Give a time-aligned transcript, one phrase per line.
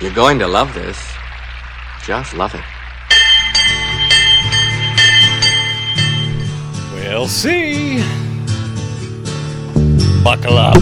[0.00, 0.96] You're going to love this.
[2.02, 2.64] Just love it.
[6.94, 7.98] We'll see.
[10.24, 10.76] Buckle up.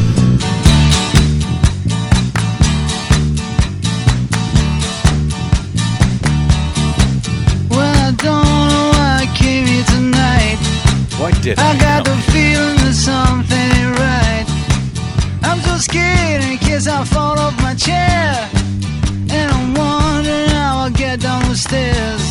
[7.69, 10.59] Well, I don't know why I came here tonight.
[11.19, 12.15] What did I got know?
[12.15, 14.47] the feeling that something ain't right.
[15.43, 18.58] I'm so scared in case I fall off my chair.
[19.39, 22.25] And I'm wondering how I'll get down the stairs.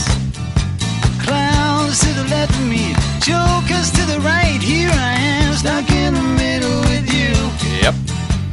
[1.26, 4.60] Clowns to the left of me, jokers to the right.
[4.62, 7.34] Here I am, stuck in the middle with you.
[7.82, 7.96] Yep.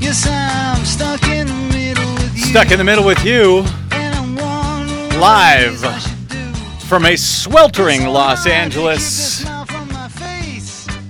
[0.01, 2.45] Yes, I'm stuck in the middle with you.
[2.47, 6.53] Stuck in the middle with you And I'm wondering Live it is I should do.
[6.87, 9.45] from a sweltering Los Angeles.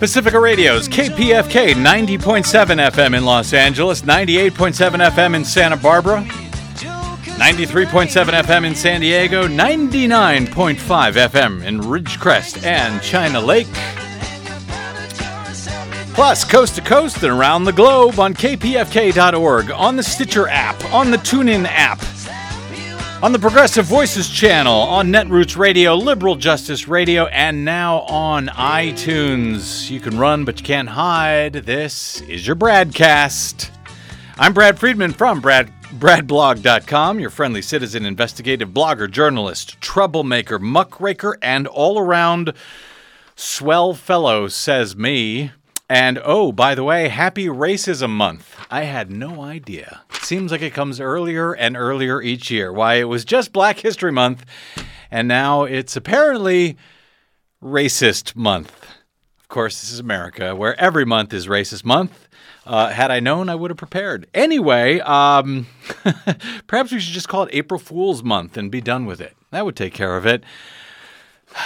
[0.00, 6.26] Pacifica Radio's KPFK 90.7 FM in Los Angeles, 98.7 FM in Santa Barbara,
[7.36, 8.08] 93.7
[8.42, 13.66] FM in San Diego, 99.5 FM in Ridgecrest and China Lake.
[16.14, 21.10] Plus, coast to coast and around the globe on kpfk.org, on the Stitcher app, on
[21.10, 22.00] the TuneIn app,
[23.20, 29.90] on the Progressive Voices channel, on Netroots Radio, Liberal Justice Radio, and now on iTunes.
[29.90, 31.54] You can run, but you can't hide.
[31.54, 33.70] This is your Bradcast.
[34.38, 41.66] I'm Brad Friedman from Brad, BradBlog.com, your friendly citizen, investigative blogger, journalist, troublemaker, muckraker, and
[41.66, 42.52] all around
[43.36, 45.52] swell fellow, says me.
[45.88, 48.56] And oh, by the way, happy Racism Month.
[48.70, 50.02] I had no idea.
[50.22, 52.72] Seems like it comes earlier and earlier each year.
[52.72, 54.44] Why, it was just Black History Month,
[55.10, 56.76] and now it's apparently
[57.62, 58.86] Racist Month.
[59.54, 62.28] Course, this is America, where every month is Racist Month.
[62.66, 64.26] Uh, had I known, I would have prepared.
[64.34, 65.68] Anyway, um,
[66.66, 69.36] perhaps we should just call it April Fool's Month and be done with it.
[69.52, 70.42] That would take care of it.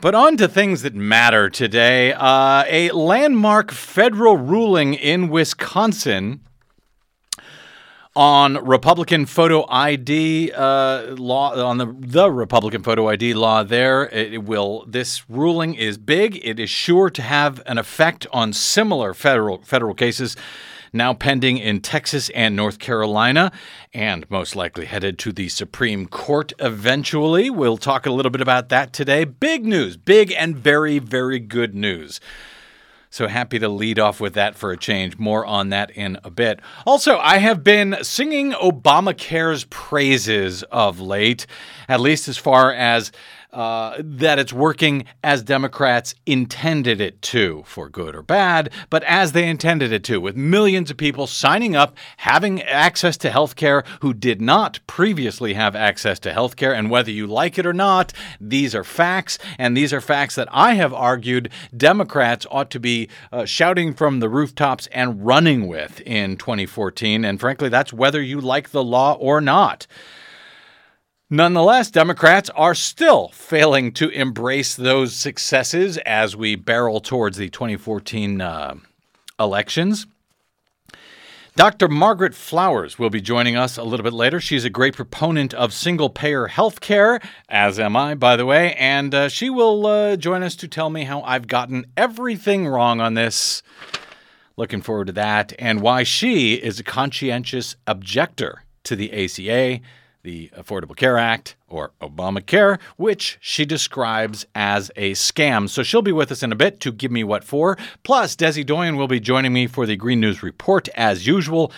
[0.00, 2.12] But on to things that matter today.
[2.12, 6.40] Uh, a landmark federal ruling in Wisconsin
[8.16, 13.62] on Republican photo ID uh, law on the the Republican photo ID law.
[13.62, 14.84] There, it will.
[14.88, 16.40] This ruling is big.
[16.42, 20.34] It is sure to have an effect on similar federal federal cases
[20.92, 23.52] now pending in Texas and North Carolina,
[23.92, 27.50] and most likely headed to the Supreme Court eventually.
[27.50, 29.24] We'll talk a little bit about that today.
[29.24, 32.18] Big news, big and very, very good news.
[33.16, 35.16] So happy to lead off with that for a change.
[35.16, 36.60] More on that in a bit.
[36.84, 41.46] Also, I have been singing Obamacare's praises of late,
[41.88, 43.12] at least as far as
[43.56, 49.32] uh, that it's working as Democrats intended it to, for good or bad, but as
[49.32, 53.82] they intended it to, with millions of people signing up, having access to health care
[54.02, 56.74] who did not previously have access to health care.
[56.74, 60.48] And whether you like it or not, these are facts, and these are facts that
[60.52, 66.02] I have argued Democrats ought to be uh, shouting from the rooftops and running with
[66.02, 67.24] in 2014.
[67.24, 69.86] And frankly, that's whether you like the law or not.
[71.28, 78.40] Nonetheless, Democrats are still failing to embrace those successes as we barrel towards the 2014
[78.40, 78.76] uh,
[79.40, 80.06] elections.
[81.56, 81.88] Dr.
[81.88, 84.38] Margaret Flowers will be joining us a little bit later.
[84.38, 88.74] She's a great proponent of single payer health care, as am I, by the way,
[88.74, 93.00] and uh, she will uh, join us to tell me how I've gotten everything wrong
[93.00, 93.64] on this.
[94.56, 99.80] Looking forward to that, and why she is a conscientious objector to the ACA
[100.26, 105.70] the Affordable Care Act, or Obamacare, which she describes as a scam.
[105.70, 107.78] So she'll be with us in a bit to give me what for.
[108.02, 111.70] Plus, Desi Doyen will be joining me for the Green News Report as usual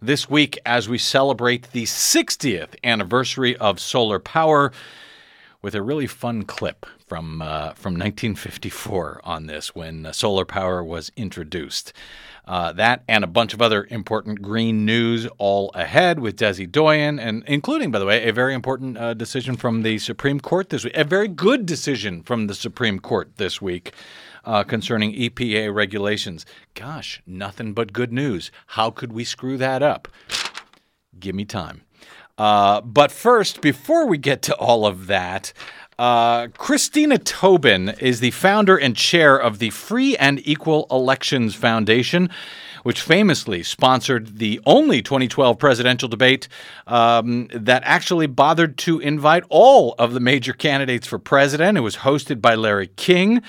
[0.00, 4.70] this week as we celebrate the 60th anniversary of solar power
[5.60, 10.82] with a really fun clip from uh, from 1954 on this when uh, solar power
[10.82, 11.92] was introduced.
[12.44, 17.18] Uh, that and a bunch of other important green news all ahead with Desi Doyen,
[17.18, 20.84] and including, by the way, a very important uh, decision from the Supreme Court this
[20.84, 20.96] week.
[20.96, 23.92] A very good decision from the Supreme Court this week
[24.44, 26.46] uh, concerning EPA regulations.
[26.74, 28.52] Gosh, nothing but good news.
[28.68, 30.06] How could we screw that up?
[31.18, 31.82] Give me time.
[32.38, 35.52] Uh, but first, before we get to all of that,
[35.98, 42.30] uh, Christina Tobin is the founder and chair of the Free and Equal Elections Foundation,
[42.82, 46.48] which famously sponsored the only 2012 presidential debate
[46.86, 51.78] um, that actually bothered to invite all of the major candidates for president.
[51.78, 53.42] It was hosted by Larry King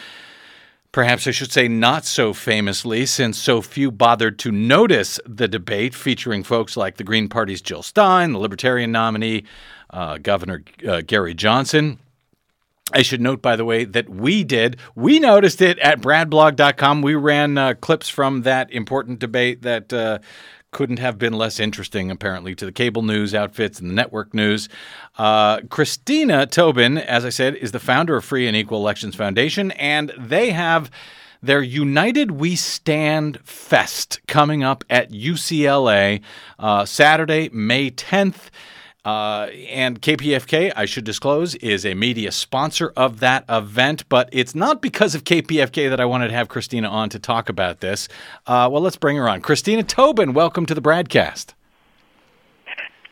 [0.97, 5.94] Perhaps I should say not so famously, since so few bothered to notice the debate
[5.94, 9.44] featuring folks like the Green Party's Jill Stein, the Libertarian nominee,
[9.91, 11.99] uh, Governor uh, Gary Johnson.
[12.93, 14.77] I should note, by the way, that we did.
[14.95, 17.01] We noticed it at bradblog.com.
[17.01, 20.19] We ran uh, clips from that important debate that uh,
[20.71, 24.69] couldn't have been less interesting, apparently, to the cable news outfits and the network news.
[25.17, 29.71] Uh, Christina Tobin, as I said, is the founder of Free and Equal Elections Foundation,
[29.71, 30.89] and they have
[31.41, 36.21] their United We Stand Fest coming up at UCLA
[36.59, 38.49] uh, Saturday, May 10th.
[39.07, 44.54] Uh, and KPFK, I should disclose, is a media sponsor of that event, but it's
[44.54, 48.09] not because of KPFK that I wanted to have Christina on to talk about this.
[48.45, 49.39] Uh, well, let's bring her on.
[49.39, 51.54] Christina Tobin, welcome to the Bradcast.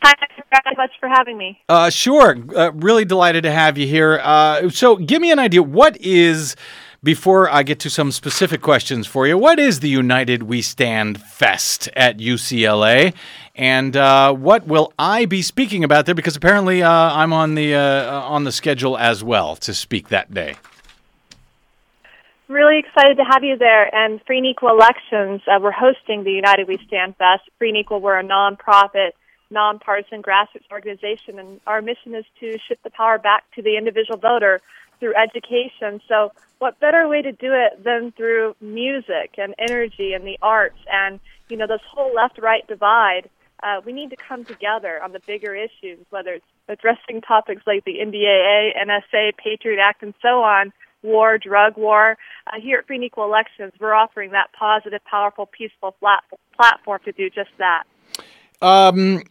[0.01, 0.43] Hi, thank you
[0.75, 1.61] much for having me.
[1.69, 2.35] Uh, sure.
[2.53, 4.19] Uh, really delighted to have you here.
[4.21, 5.63] Uh, so, give me an idea.
[5.63, 6.57] What is,
[7.03, 11.21] before I get to some specific questions for you, what is the United We Stand
[11.21, 13.13] Fest at UCLA?
[13.55, 16.15] And uh, what will I be speaking about there?
[16.15, 20.33] Because apparently uh, I'm on the uh, on the schedule as well to speak that
[20.33, 20.55] day.
[22.47, 23.93] Really excited to have you there.
[23.95, 27.43] And Free and Equal Elections, uh, we're hosting the United We Stand Fest.
[27.57, 29.11] Free and Equal, we're a nonprofit,
[29.49, 34.19] nonpartisan grassroots organization, and our mission is to shift the power back to the individual
[34.19, 34.61] voter
[34.99, 36.01] through education.
[36.07, 40.77] So, what better way to do it than through music and energy and the arts
[40.91, 41.19] and
[41.49, 43.29] you know this whole left-right divide?
[43.63, 47.83] Uh, we need to come together on the bigger issues, whether it's addressing topics like
[47.85, 50.73] the NDAA, NSA, Patriot Act, and so on,
[51.03, 52.17] war, drug war.
[52.47, 56.23] Uh, here at Free and Equal Elections, we're offering that positive, powerful, peaceful flat-
[56.55, 57.83] platform to do just that.
[58.61, 59.21] Um,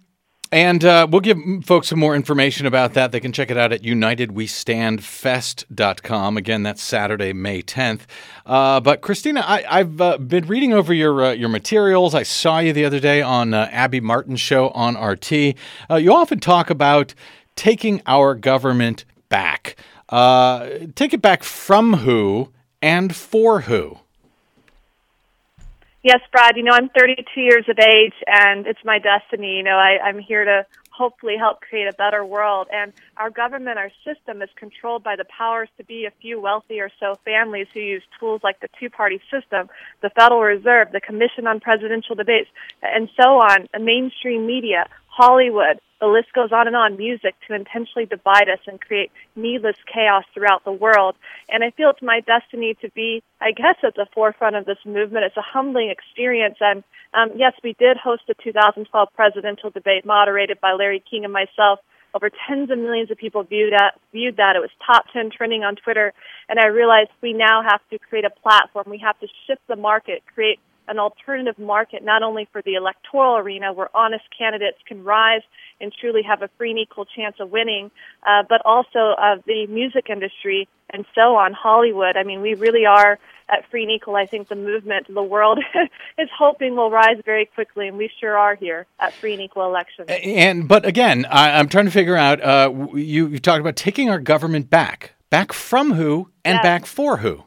[0.55, 3.11] and uh, we'll give folks some more information about that.
[3.11, 6.37] They can check it out at unitedwestandfest.com.
[6.37, 8.03] Again, that's Saturday, May 10th.
[8.47, 12.15] Uh, but Christina, I, have uh, been reading over your uh, your materials.
[12.15, 15.57] I saw you the other day on uh, Abby Martin's show on RT.
[15.91, 17.15] Uh, you often talk about
[17.57, 19.75] taking our government back.
[20.95, 23.99] take it back from who and for who?
[26.05, 26.59] Yes, Brad.
[26.59, 29.57] You know, I'm 32 years of age, and it's my destiny.
[29.57, 32.69] You know, I, I'm here to hopefully help create a better world.
[32.71, 36.79] And our government, our system, is controlled by the powers to be a few wealthy
[36.81, 39.71] or so families who use tools like the two-party system,
[40.03, 42.51] the Federal Reserve, the Commission on Presidential Debates,
[42.83, 43.67] and so on.
[43.73, 44.87] The mainstream media,
[45.17, 49.77] Hollywood, the list goes on and on, music to intentionally divide us and create needless
[49.87, 51.15] chaos throughout the world.
[51.49, 54.79] And I feel it's my destiny to be, I guess, at the forefront of this
[54.85, 55.25] movement.
[55.25, 56.57] It's a humbling experience.
[56.61, 56.83] And
[57.15, 61.79] um, yes, we did host the 2012 presidential debate moderated by Larry King and myself.
[62.13, 63.95] Over tens of millions of people viewed that.
[64.13, 64.57] Viewed that.
[64.57, 66.13] It was top 10 trending on Twitter.
[66.49, 68.87] And I realized we now have to create a platform.
[68.91, 70.59] We have to shift the market, create
[70.89, 75.43] an alternative market not only for the electoral arena where honest candidates can rise
[75.81, 77.91] and truly have a free and equal chance of winning,
[78.27, 82.17] uh, but also of the music industry and so on, Hollywood.
[82.17, 84.17] I mean, we really are at Free and Equal.
[84.17, 85.59] I think the movement, the world
[86.19, 89.67] is hoping will rise very quickly, and we sure are here at Free and Equal
[89.67, 90.09] Elections.
[90.09, 92.41] And but again, I, am trying to figure out.
[92.41, 96.63] Uh, you you talked about taking our government back, back from who and yes.
[96.63, 97.45] back for who.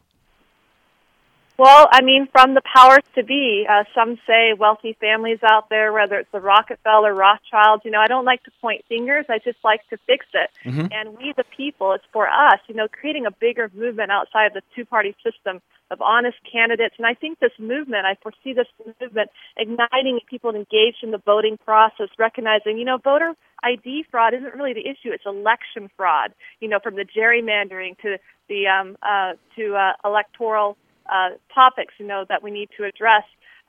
[1.57, 5.92] Well, I mean, from the powers to be, uh, some say wealthy families out there,
[5.92, 7.83] whether it's the Rockefeller, Rothschilds.
[7.83, 9.25] You know, I don't like to point fingers.
[9.27, 10.52] I just like to fix it.
[10.64, 10.87] Mm-hmm.
[10.92, 12.59] And we, the people, it's for us.
[12.68, 15.59] You know, creating a bigger movement outside of the two-party system
[15.90, 16.94] of honest candidates.
[16.99, 18.68] And I think this movement, I foresee this
[19.02, 23.33] movement igniting people engaged in the voting process, recognizing, you know, voter
[23.64, 25.11] ID fraud isn't really the issue.
[25.11, 26.33] It's election fraud.
[26.59, 30.78] You know, from the gerrymandering to the um, uh, to uh, electoral
[31.11, 33.23] uh, topics, you know, that we need to address.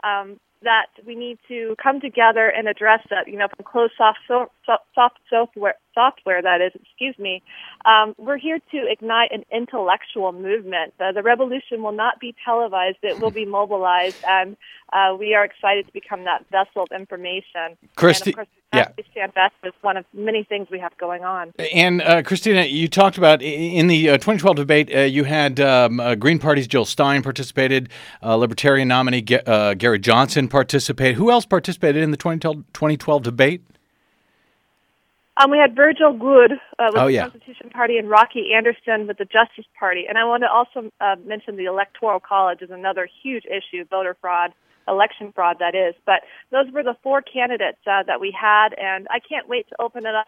[0.05, 3.29] Um, that we need to come together and address that.
[3.29, 7.43] You know, from closed soft so, soft software software that is, excuse me.
[7.85, 10.95] Um, we're here to ignite an intellectual movement.
[10.99, 14.57] Uh, the revolution will not be televised; it will be mobilized, and
[14.93, 17.77] uh, we are excited to become that vessel of information.
[17.95, 18.89] Christy, and of course, yeah.
[19.13, 21.53] Stand Fest is one of many things we have going on.
[21.73, 26.01] And uh, Christina, you talked about in the uh, 2012 debate, uh, you had um,
[26.01, 27.89] uh, Green Party's Jill Stein participated,
[28.23, 31.17] uh, Libertarian nominee uh, Gary Johnson participated.
[31.17, 33.63] Who else participated in the 2012 debate?
[35.39, 37.29] Um, we had Virgil Goode uh, with oh, the yeah.
[37.29, 40.05] Constitution Party and Rocky Anderson with the Justice Party.
[40.09, 44.17] And I want to also uh, mention the Electoral College is another huge issue, voter
[44.21, 44.53] fraud,
[44.89, 45.95] election fraud, that is.
[46.07, 49.77] But those were the four candidates uh, that we had, and I can't wait to
[49.81, 50.27] open it up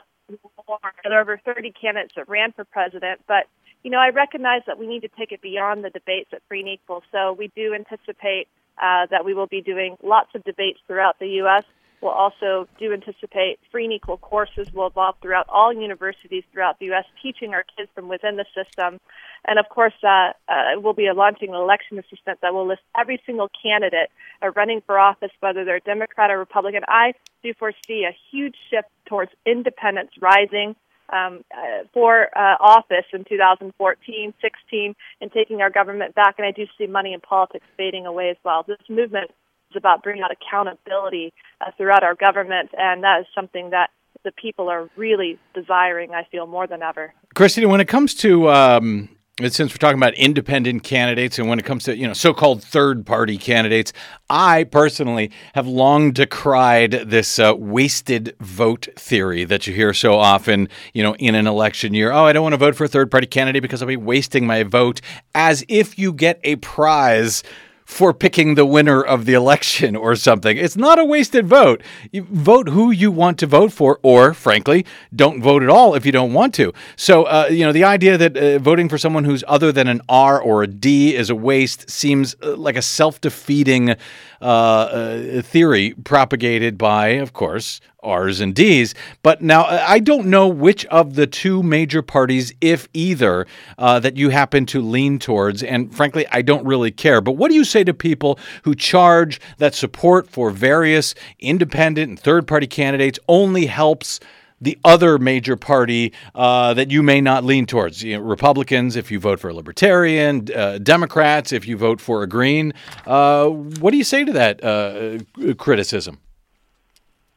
[0.67, 0.79] more.
[1.02, 3.47] There are over 30 candidates that ran for president, but
[3.83, 6.61] you know, I recognize that we need to take it beyond the debates at Free
[6.61, 7.02] and Equal.
[7.11, 8.47] So we do anticipate
[8.81, 11.64] uh, that we will be doing lots of debates throughout the U.S.
[12.00, 16.87] We'll also do anticipate free and equal courses will evolve throughout all universities throughout the
[16.87, 18.99] U.S., teaching our kids from within the system.
[19.47, 23.21] And of course, uh, uh, we'll be launching an election assistant that will list every
[23.26, 24.11] single candidate
[24.42, 26.83] uh, running for office, whether they're Democrat or Republican.
[26.88, 30.76] I do foresee a huge shift towards independence rising
[31.12, 36.37] um, uh, for uh, office in 2014, 16, and taking our government back.
[36.38, 38.64] And I do see money in politics fading away as well.
[38.66, 39.30] This movement
[39.71, 43.91] is about bringing out accountability uh, throughout our government, and that is something that
[44.25, 46.12] the people are really desiring.
[46.12, 47.15] I feel more than ever.
[47.35, 49.09] Christina, when it comes to um,
[49.49, 53.39] since we're talking about independent candidates and when it comes to you know so-called third-party
[53.39, 53.93] candidates
[54.29, 60.69] i personally have long decried this uh, wasted vote theory that you hear so often
[60.93, 63.27] you know in an election year oh i don't want to vote for a third-party
[63.27, 65.00] candidate because i'll be wasting my vote
[65.35, 67.43] as if you get a prize
[67.90, 70.56] for picking the winner of the election or something.
[70.56, 71.82] It's not a wasted vote.
[72.12, 76.06] You vote who you want to vote for, or frankly, don't vote at all if
[76.06, 76.73] you don't want to.
[76.94, 80.02] So, uh, you know, the idea that uh, voting for someone who's other than an
[80.09, 83.97] R or a D is a waste seems uh, like a self defeating
[84.40, 88.94] uh, uh, theory propagated by, of course, R's and D's.
[89.23, 93.47] But now I don't know which of the two major parties, if either,
[93.78, 95.62] uh, that you happen to lean towards.
[95.62, 97.20] And frankly, I don't really care.
[97.20, 102.18] But what do you say to people who charge that support for various independent and
[102.18, 104.20] third party candidates only helps?
[104.61, 108.02] The other major party uh, that you may not lean towards.
[108.02, 112.23] You know, Republicans, if you vote for a Libertarian, uh, Democrats, if you vote for
[112.23, 112.73] a Green.
[113.07, 116.19] Uh, what do you say to that uh, criticism?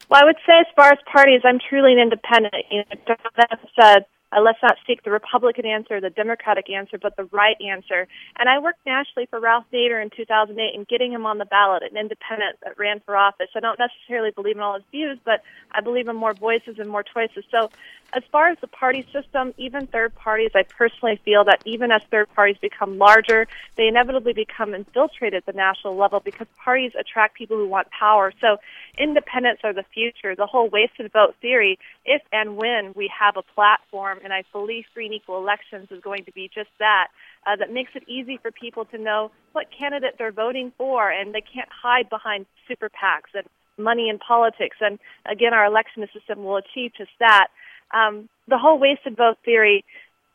[0.09, 2.53] Well, I would say as far as parties, I'm truly an independent.
[2.69, 3.45] You know,
[3.79, 4.05] said,
[4.41, 8.07] let's not seek the Republican answer, the Democratic answer, but the right answer.
[8.37, 11.83] And I worked nationally for Ralph Nader in 2008 in getting him on the ballot,
[11.83, 13.49] an independent that ran for office.
[13.55, 16.89] I don't necessarily believe in all his views, but I believe in more voices and
[16.89, 17.43] more choices.
[17.51, 17.69] So
[18.13, 22.01] as far as the party system, even third parties, I personally feel that even as
[22.11, 27.35] third parties become larger, they inevitably become infiltrated at the national level because parties attract
[27.35, 28.31] people who want power.
[28.39, 28.57] So
[28.97, 30.35] independents are the future.
[30.35, 34.85] The whole wasted vote theory, if and when we have a platform, and I believe
[34.93, 37.07] free and equal elections is going to be just that,
[37.47, 41.33] uh, that makes it easy for people to know what candidate they're voting for, and
[41.33, 43.47] they can't hide behind super PACs and
[43.77, 44.77] money in politics.
[44.79, 47.47] And again, our election system will achieve just that.
[47.91, 49.83] Um, the whole wasted vote theory,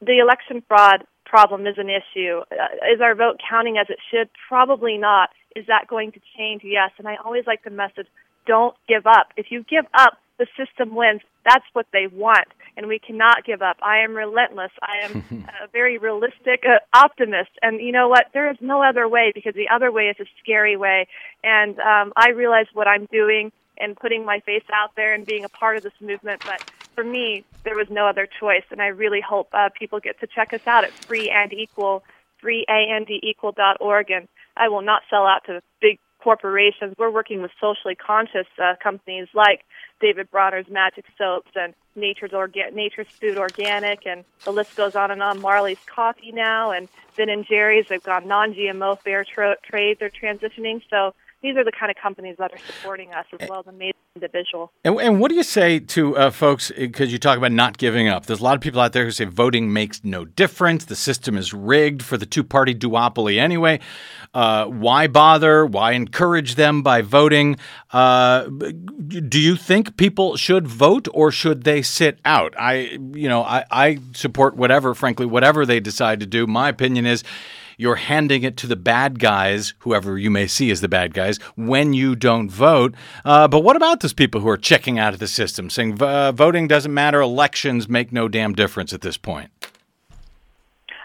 [0.00, 2.40] the election fraud problem is an issue.
[2.50, 4.30] Uh, is our vote counting as it should?
[4.48, 5.30] Probably not.
[5.54, 6.62] Is that going to change?
[6.64, 6.90] Yes.
[6.98, 8.06] And I always like the message
[8.48, 9.28] don't give up.
[9.36, 11.20] If you give up, the system wins.
[11.44, 13.76] That's what they want, and we cannot give up.
[13.82, 14.72] I am relentless.
[14.80, 18.26] I am a very realistic uh, optimist, and you know what?
[18.32, 21.06] There is no other way because the other way is a scary way.
[21.44, 25.44] And um, I realize what I'm doing and putting my face out there and being
[25.44, 26.42] a part of this movement.
[26.44, 30.18] But for me, there was no other choice, and I really hope uh, people get
[30.20, 32.02] to check us out at free and equal,
[32.42, 34.10] freeandequal.org.
[34.10, 36.94] And I will not sell out to the big corporations.
[36.98, 39.64] We're working with socially conscious uh, companies like
[40.00, 45.10] David Bronner's Magic Soaps and Nature's Orga- Nature's Food Organic, and the list goes on
[45.10, 45.40] and on.
[45.40, 47.86] Marley's Coffee now, and Ben and Jerry's.
[47.88, 49.98] They've gone non-GMO fair tra- trade.
[49.98, 50.82] They're transitioning.
[50.90, 53.92] So these are the kind of companies that are supporting us as well as a
[54.16, 54.72] individual.
[54.84, 58.08] And, and what do you say to uh, folks, because you talk about not giving
[58.08, 58.26] up?
[58.26, 60.84] There's a lot of people out there who say voting makes no difference.
[60.86, 63.78] The system is rigged for the two party duopoly anyway.
[64.34, 65.64] Uh, why bother?
[65.64, 67.56] Why encourage them by voting?
[67.92, 72.54] Uh, do you think people should vote or should they sit out?
[72.58, 76.46] I, you know, I, I support whatever, frankly, whatever they decide to do.
[76.46, 77.22] My opinion is
[77.78, 81.38] you're handing it to the bad guys, whoever you may see as the bad guys,
[81.56, 82.94] when you don't vote.
[83.24, 86.32] Uh, but what about those people who are checking out of the system, saying uh,
[86.32, 89.50] voting doesn't matter, elections make no damn difference at this point?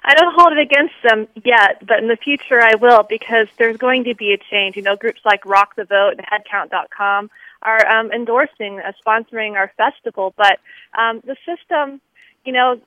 [0.05, 3.77] I don't hold it against them yet, but in the future I will because there's
[3.77, 4.75] going to be a change.
[4.75, 7.29] You know, groups like Rock the Vote and Headcount.com
[7.61, 10.59] are um, endorsing, uh, sponsoring our festival, but
[10.97, 12.01] um, the system,
[12.43, 12.81] you know,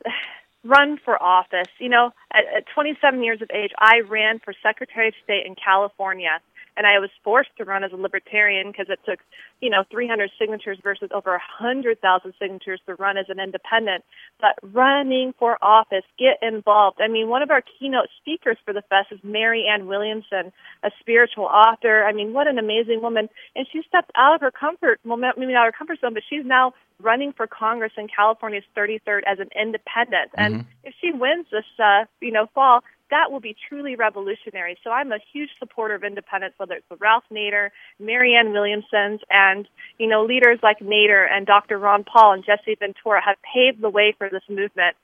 [0.66, 1.68] run for office.
[1.78, 5.54] You know, at, at 27 years of age, I ran for Secretary of State in
[5.54, 6.40] California.
[6.76, 9.20] And I was forced to run as a libertarian because it took,
[9.60, 14.04] you know, 300 signatures versus over 100,000 signatures to run as an independent.
[14.40, 17.00] But running for office, get involved.
[17.00, 20.52] I mean, one of our keynote speakers for the fest is Marianne Williamson,
[20.82, 22.04] a spiritual author.
[22.04, 23.28] I mean, what an amazing woman!
[23.54, 26.44] And she stepped out of her comfort, well, maybe not her comfort zone, but she's
[26.44, 30.30] now running for Congress in California's 33rd as an independent.
[30.36, 34.76] And if she wins this, uh, you know, fall, that will be truly revolutionary.
[34.82, 37.70] So I'm a huge supporter of independence, whether it's with Ralph Nader,
[38.00, 41.78] Marianne Williamson's, and you know leaders like Nader and Dr.
[41.78, 44.96] Ron Paul and Jesse Ventura have paved the way for this movement.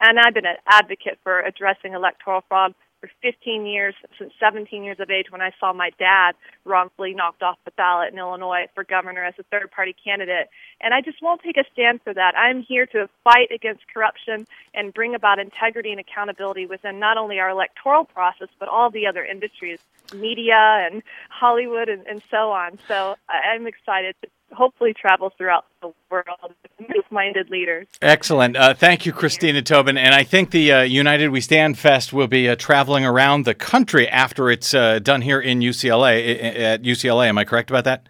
[0.00, 4.98] And I've been an advocate for addressing electoral fraud for 15 years, since 17 years
[5.00, 6.32] of age, when I saw my dad
[6.64, 10.48] wrongfully knocked off the ballot in Illinois for governor as a third party candidate.
[10.80, 12.34] And I just won't take a stand for that.
[12.36, 17.38] I'm here to fight against corruption and bring about integrity and accountability within not only
[17.38, 19.78] our electoral process, but all the other industries,
[20.14, 22.78] media and Hollywood and, and so on.
[22.88, 27.86] So I'm excited to hopefully travel throughout the world with minded leaders.
[28.00, 28.56] Excellent.
[28.56, 29.96] Uh, thank you, Christina Tobin.
[29.96, 33.54] And I think the uh, United We Stand Fest will be uh, traveling around the
[33.54, 37.26] country after it's uh, done here in UCLA, at UCLA.
[37.28, 38.08] Am I correct about that?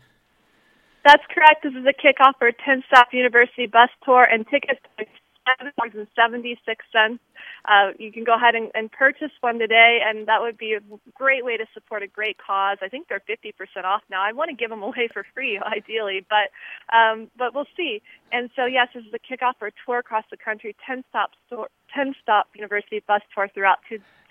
[1.05, 1.63] That's correct.
[1.63, 5.05] This is a kickoff for a 10 stop university bus tour, and tickets are
[5.81, 7.19] $7.76.
[7.69, 10.81] Uh, you can go ahead and, and purchase one today, and that would be a
[11.15, 12.79] great way to support a great cause.
[12.81, 14.23] I think they're 50% off now.
[14.23, 16.49] I want to give them away for free, ideally, but
[16.97, 18.01] um, but we'll see.
[18.33, 21.31] And so, yes, this is a kickoff for a tour across the country, 10 stop
[21.47, 23.79] store, 10 stop university bus tour throughout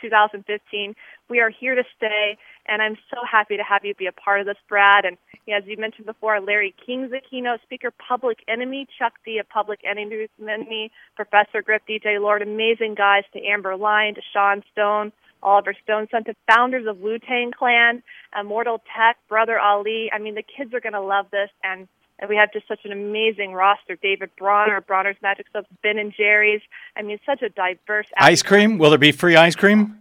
[0.02, 0.96] 2015.
[1.30, 4.40] We are here to stay, and I'm so happy to have you be a part
[4.40, 5.06] of this, Brad.
[5.06, 5.18] And
[5.54, 9.82] as you mentioned before, Larry King's a keynote speaker, Public Enemy, Chuck D, a Public
[9.84, 15.12] Enemy, Professor Griff, DJ Lord, amazing guys to Amber Lyon, to Sean Stone,
[15.44, 18.04] Oliver Stone, son to founders of Wu Tang Clan,
[18.40, 20.10] Immortal Tech, Brother Ali.
[20.14, 21.88] I mean, the kids are going to love this, and
[22.20, 23.96] and we have just such an amazing roster.
[23.96, 26.62] David Bronner, Bronner's Magic Soaps, Ben and Jerry's.
[26.96, 28.08] I mean, such a diverse.
[28.18, 28.78] Ice cream?
[28.78, 30.00] Will there be free ice cream?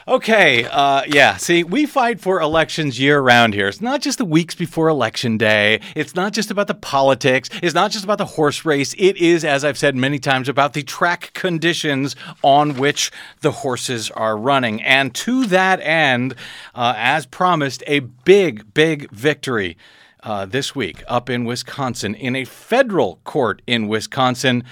[0.07, 1.35] Okay, uh, yeah.
[1.37, 3.67] See, we fight for elections year round here.
[3.67, 5.81] It's not just the weeks before election day.
[5.95, 7.49] It's not just about the politics.
[7.63, 8.93] It's not just about the horse race.
[8.99, 14.11] It is, as I've said many times, about the track conditions on which the horses
[14.11, 14.79] are running.
[14.83, 16.35] And to that end,
[16.75, 19.75] uh, as promised, a big, big victory
[20.21, 24.65] uh, this week up in Wisconsin in a federal court in Wisconsin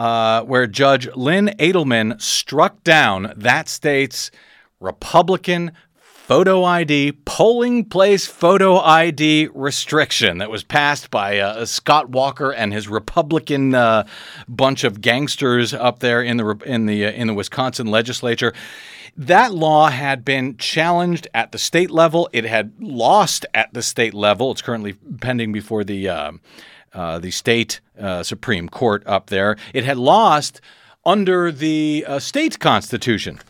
[0.00, 4.30] uh, where Judge Lynn Adelman struck down that state's
[4.80, 12.50] Republican photo ID, polling place photo ID restriction that was passed by uh, Scott Walker
[12.50, 14.06] and his Republican uh,
[14.48, 18.54] bunch of gangsters up there in the in the uh, in the Wisconsin legislature.
[19.18, 22.26] That law had been challenged at the state level.
[22.32, 24.50] It had lost at the state level.
[24.50, 26.40] It's currently pending before the
[26.92, 29.56] uh, the state uh, Supreme Court up there.
[29.74, 30.60] It had lost
[31.04, 33.40] under the uh, state constitution.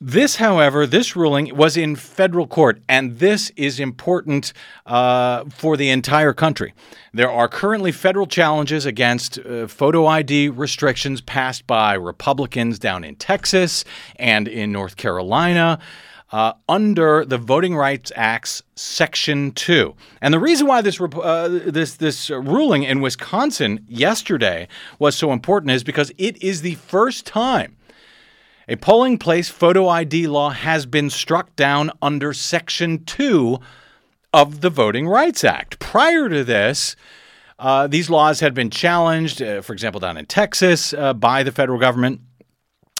[0.00, 4.52] This, however, this ruling was in federal court, and this is important
[4.86, 6.72] uh, for the entire country.
[7.12, 13.16] There are currently federal challenges against uh, photo ID restrictions passed by Republicans down in
[13.16, 15.80] Texas and in North Carolina.
[16.30, 21.94] Uh, under the Voting Rights Act's Section Two, and the reason why this uh, this
[21.94, 27.78] this ruling in Wisconsin yesterday was so important is because it is the first time
[28.68, 33.58] a polling place photo ID law has been struck down under Section 2
[34.34, 35.78] of the Voting Rights Act.
[35.78, 36.94] Prior to this,
[37.58, 41.50] uh, these laws had been challenged, uh, for example, down in Texas uh, by the
[41.50, 42.20] federal government.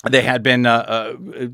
[0.09, 1.49] They had been uh, uh,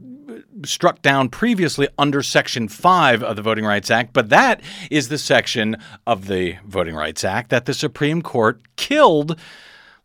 [0.65, 5.19] struck down previously under Section 5 of the Voting Rights Act, but that is the
[5.19, 9.39] section of the Voting Rights Act that the Supreme Court killed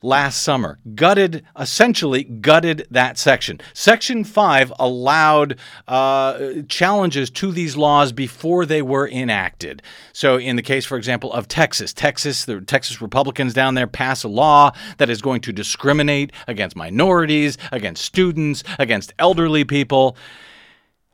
[0.01, 0.79] last summer.
[0.95, 3.59] Gutted, essentially gutted that section.
[3.73, 5.57] Section 5 allowed
[5.88, 9.81] uh, challenges to these laws before they were enacted.
[10.13, 14.23] So, in the case, for example, of Texas, Texas, the Texas Republicans down there pass
[14.23, 20.15] a law that is going to discriminate against minorities, against students, against elderly people.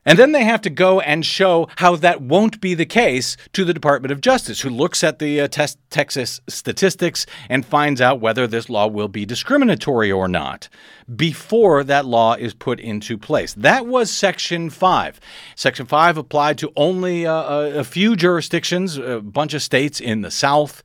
[0.06, 3.64] And then they have to go and show how that won't be the case to
[3.64, 5.48] the Department of Justice, who looks at the uh,
[5.90, 10.68] Texas statistics and finds out whether this law will be discriminatory or not
[11.14, 13.52] before that law is put into place.
[13.54, 15.20] That was Section 5.
[15.56, 20.30] Section 5 applied to only uh, a few jurisdictions, a bunch of states in the
[20.30, 20.82] South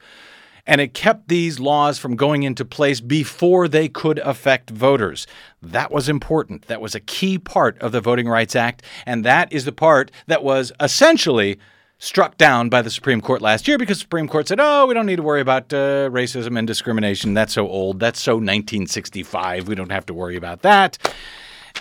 [0.71, 5.27] and it kept these laws from going into place before they could affect voters.
[5.62, 6.67] That was important.
[6.67, 10.12] That was a key part of the Voting Rights Act, and that is the part
[10.27, 11.60] that was essentially
[11.99, 14.93] struck down by the Supreme Court last year because the Supreme Court said, "Oh, we
[14.93, 17.34] don't need to worry about uh, racism and discrimination.
[17.34, 17.99] That's so old.
[17.99, 19.67] That's so 1965.
[19.67, 20.97] We don't have to worry about that."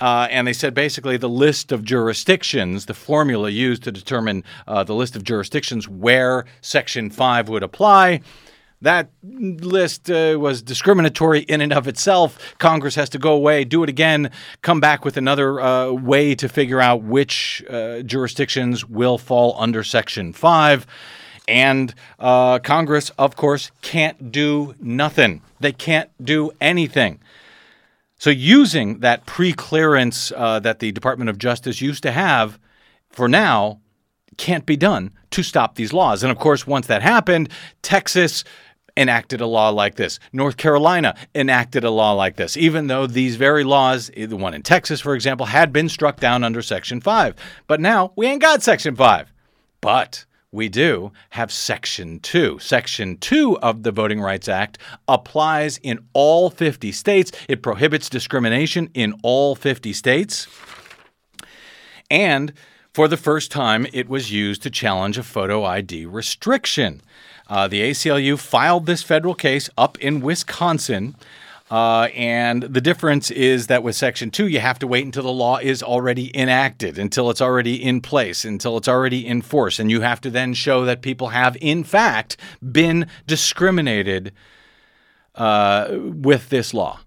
[0.00, 4.82] Uh, and they said basically the list of jurisdictions, the formula used to determine uh,
[4.82, 8.20] the list of jurisdictions where Section 5 would apply,
[8.82, 12.54] that list uh, was discriminatory in and of itself.
[12.58, 14.30] Congress has to go away, do it again,
[14.62, 19.84] come back with another uh, way to figure out which uh, jurisdictions will fall under
[19.84, 20.86] Section 5.
[21.46, 25.42] And uh, Congress, of course, can't do nothing.
[25.58, 27.20] They can't do anything.
[28.18, 32.58] So, using that pre clearance uh, that the Department of Justice used to have
[33.10, 33.80] for now
[34.36, 36.22] can't be done to stop these laws.
[36.22, 37.50] And of course, once that happened,
[37.82, 38.44] Texas
[38.96, 40.18] enacted a law like this.
[40.32, 44.54] North Carolina enacted a law like this, even though these very laws, eh, the one
[44.54, 47.34] in Texas, for example, had been struck down under Section 5.
[47.66, 49.32] But now we ain't got Section 5.
[49.80, 52.58] But we do have Section 2.
[52.58, 57.30] Section 2 of the Voting Rights Act applies in all 50 states.
[57.48, 60.48] It prohibits discrimination in all 50 states.
[62.10, 62.52] And
[62.92, 67.00] for the first time, it was used to challenge a photo ID restriction.
[67.50, 71.16] Uh, the ACLU filed this federal case up in Wisconsin.
[71.68, 75.32] Uh, and the difference is that with Section 2, you have to wait until the
[75.32, 79.78] law is already enacted, until it's already in place, until it's already in force.
[79.78, 82.36] And you have to then show that people have, in fact,
[82.72, 84.32] been discriminated
[85.34, 87.00] uh, with this law.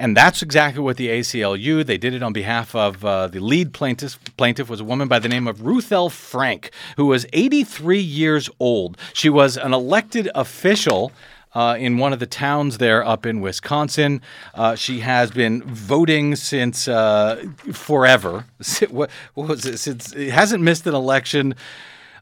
[0.00, 3.74] And that's exactly what the ACLU, they did it on behalf of uh, the lead
[3.74, 4.18] plaintiff.
[4.38, 6.08] Plaintiff was a woman by the name of Ruth L.
[6.08, 8.96] Frank, who was 83 years old.
[9.12, 11.12] She was an elected official
[11.54, 14.22] uh, in one of the towns there up in Wisconsin.
[14.54, 18.46] Uh, she has been voting since uh, forever.
[18.88, 19.76] what, what, was it?
[19.76, 21.54] Since it hasn't missed an election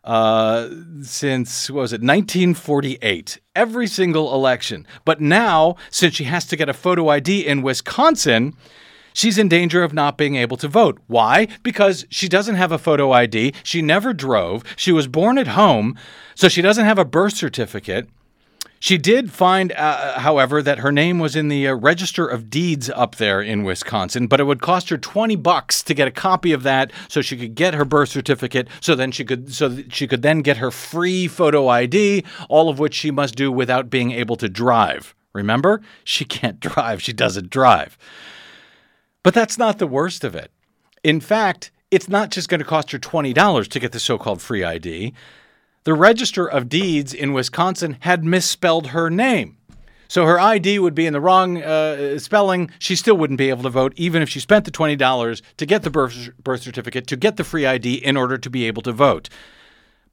[0.08, 0.70] uh,
[1.02, 4.86] since what was it 1948 every single election.
[5.04, 8.54] But now since she has to get a photo id in wisconsin
[9.12, 10.98] she's in danger of not being able to vote.
[11.08, 11.46] Why?
[11.62, 14.64] Because she doesn't have a photo id she never drove.
[14.76, 15.94] She was born at home
[16.34, 18.08] so she doesn't have a birth certificate
[18.80, 22.88] she did find, uh, however, that her name was in the uh, Register of Deeds
[22.90, 26.52] up there in Wisconsin, but it would cost her 20 bucks to get a copy
[26.52, 30.06] of that so she could get her birth certificate so then she could so she
[30.06, 34.12] could then get her free photo ID, all of which she must do without being
[34.12, 35.14] able to drive.
[35.32, 35.80] Remember?
[36.04, 37.02] She can't drive.
[37.02, 37.98] She doesn't drive.
[39.22, 40.50] But that's not the worst of it.
[41.02, 44.62] In fact, it's not just going to cost her $20 to get the so-called free
[44.64, 45.14] ID
[45.84, 49.56] the Register of Deeds in Wisconsin had misspelled her name.
[50.08, 52.70] So her ID would be in the wrong uh, spelling.
[52.78, 55.82] She still wouldn't be able to vote, even if she spent the $20 to get
[55.82, 58.92] the birth, birth certificate, to get the free ID in order to be able to
[58.92, 59.28] vote.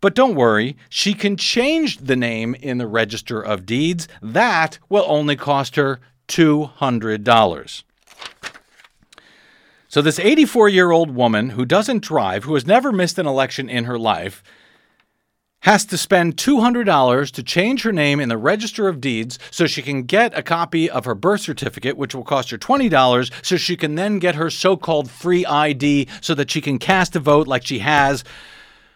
[0.02, 4.08] But don't worry, she can change the name in the Register of Deeds.
[4.22, 7.84] That will only cost her $200.
[9.88, 13.70] So, this 84 year old woman who doesn't drive, who has never missed an election
[13.70, 14.44] in her life,
[15.66, 19.82] has to spend $200 to change her name in the Register of Deeds so she
[19.82, 23.76] can get a copy of her birth certificate, which will cost her $20, so she
[23.76, 27.48] can then get her so called free ID so that she can cast a vote
[27.48, 28.24] like she has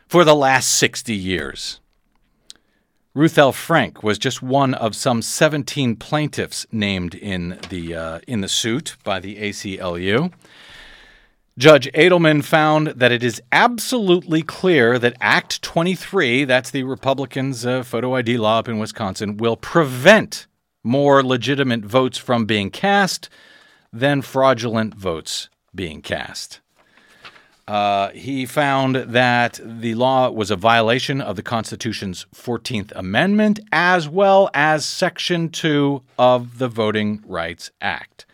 [0.08, 1.80] for the last 60 years.
[3.16, 3.52] Ruth L.
[3.52, 8.96] Frank was just one of some 17 plaintiffs named in the, uh, in the suit
[9.04, 10.32] by the ACLU.
[11.60, 17.84] Judge Adelman found that it is absolutely clear that Act 23, that's the Republicans' uh,
[17.84, 20.48] photo ID law up in Wisconsin, will prevent
[20.86, 23.28] more legitimate votes from being cast
[23.92, 26.62] than fraudulent votes being cast.
[27.68, 34.08] Uh, he found that the law was a violation of the Constitution's 14th Amendment as
[34.08, 38.26] well as Section 2 of the Voting Rights Act.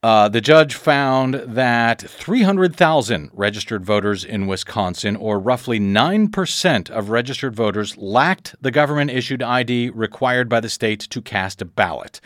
[0.00, 7.56] Uh, the judge found that 300,000 registered voters in Wisconsin, or roughly 9% of registered
[7.56, 12.20] voters, lacked the government issued ID required by the state to cast a ballot.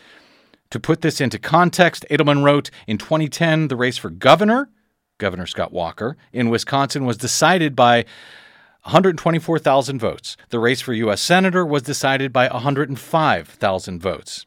[0.71, 4.69] To put this into context, Adelman wrote In 2010, the race for governor,
[5.17, 8.05] Governor Scott Walker, in Wisconsin was decided by
[8.83, 10.37] 124,000 votes.
[10.51, 11.23] The race for U.S.
[11.23, 14.47] Senator was decided by 105,000 votes.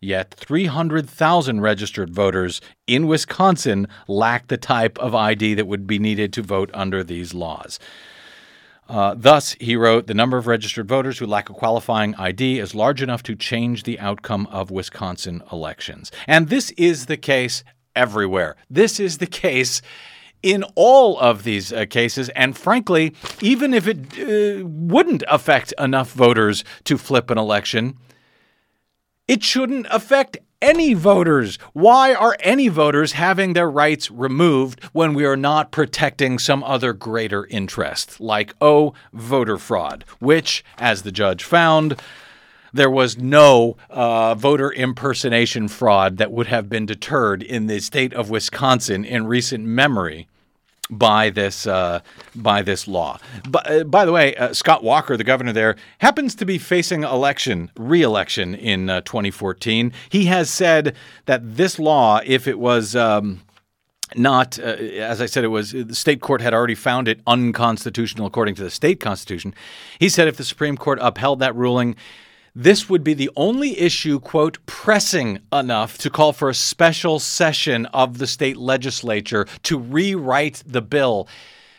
[0.00, 6.32] Yet 300,000 registered voters in Wisconsin lack the type of ID that would be needed
[6.34, 7.80] to vote under these laws.
[8.88, 12.74] Uh, thus, he wrote, the number of registered voters who lack a qualifying ID is
[12.74, 16.10] large enough to change the outcome of Wisconsin elections.
[16.26, 18.56] And this is the case everywhere.
[18.70, 19.82] This is the case
[20.42, 22.28] in all of these uh, cases.
[22.30, 27.98] And frankly, even if it uh, wouldn't affect enough voters to flip an election,
[29.28, 31.56] it shouldn't affect any voters.
[31.72, 36.92] Why are any voters having their rights removed when we are not protecting some other
[36.92, 42.00] greater interest, like, oh, voter fraud, which, as the judge found,
[42.72, 48.12] there was no uh, voter impersonation fraud that would have been deterred in the state
[48.12, 50.26] of Wisconsin in recent memory
[50.90, 52.00] by this uh,
[52.34, 53.18] by this law.
[53.48, 57.04] But, uh, by the way, uh, Scott Walker, the governor there, happens to be facing
[57.04, 59.92] election re-election in uh, 2014.
[60.08, 60.94] He has said
[61.26, 63.42] that this law, if it was um,
[64.16, 68.26] not, uh, as I said, it was the state court had already found it unconstitutional
[68.26, 69.54] according to the state constitution.
[69.98, 71.96] He said if the Supreme Court upheld that ruling,
[72.54, 77.86] this would be the only issue, quote, pressing enough to call for a special session
[77.86, 81.28] of the state legislature to rewrite the bill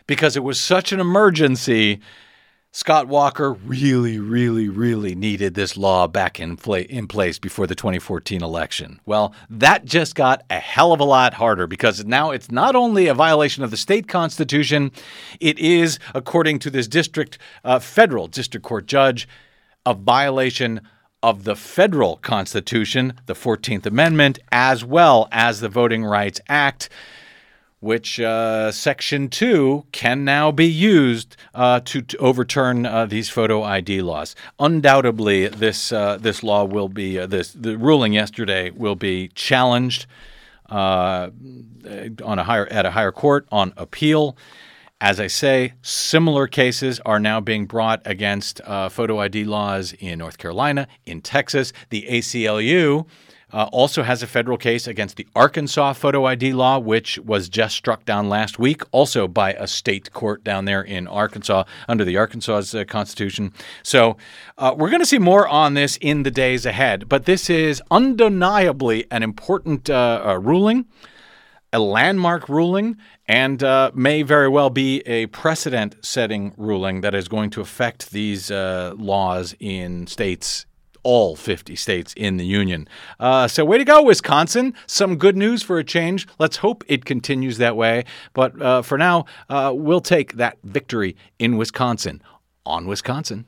[0.08, 2.00] because it was such an emergency.
[2.72, 6.56] Scott Walker really, really, really needed this law back in,
[6.90, 9.00] in place before the 2014 election.
[9.08, 13.08] Well, that just got a hell of a lot harder because now it's not only
[13.08, 14.92] a violation of the state constitution,
[15.40, 19.28] it is, according to this district, uh, federal district court judge,
[19.86, 20.82] a violation
[21.22, 26.90] of the federal Constitution, the 14th Amendment, as well as the Voting Rights Act,
[27.82, 33.64] which uh, Section 2 can now be used uh, to, to, overturn uh, these photo
[33.64, 34.36] ID laws.
[34.60, 40.06] Undoubtedly, this, uh, this law will be, uh, this, the ruling yesterday will be challenged
[40.70, 41.30] uh,
[42.24, 44.38] on a higher, at a higher court on appeal.
[45.02, 50.20] As I say, similar cases are now being brought against uh, photo ID laws in
[50.20, 51.72] North Carolina, in Texas.
[51.90, 53.08] The ACLU
[53.54, 57.78] uh, also has a federal case against the Arkansas photo ID law, which was just
[57.78, 62.18] struck down last week, also by a state court down there in Arkansas under the
[62.18, 63.54] Arkansas uh, constitution.
[63.84, 64.18] So
[64.58, 67.08] uh, we're going to see more on this in the days ahead.
[67.08, 70.88] But this is undeniably an important uh, uh, ruling
[71.72, 77.28] a landmark ruling and uh, may very well be a precedent setting ruling that is
[77.28, 80.66] going to affect these uh, laws in states.
[81.02, 82.86] All 50 states in the union.
[83.22, 84.74] Uh, so, way to go, Wisconsin.
[84.86, 86.28] Some good news for a change.
[86.40, 88.04] Let's hope it continues that way.
[88.34, 92.22] But uh, for now, uh, we'll take that victory in Wisconsin
[92.66, 93.46] on Wisconsin.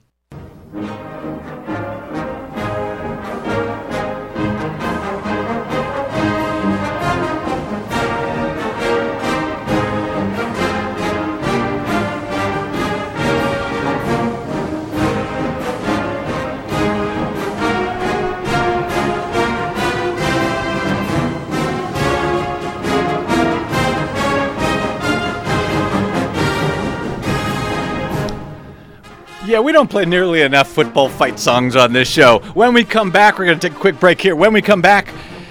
[29.51, 32.39] Yeah, we don't play nearly enough football fight songs on this show.
[32.53, 34.33] When we come back, we're going to take a quick break here.
[34.33, 35.09] When we come back,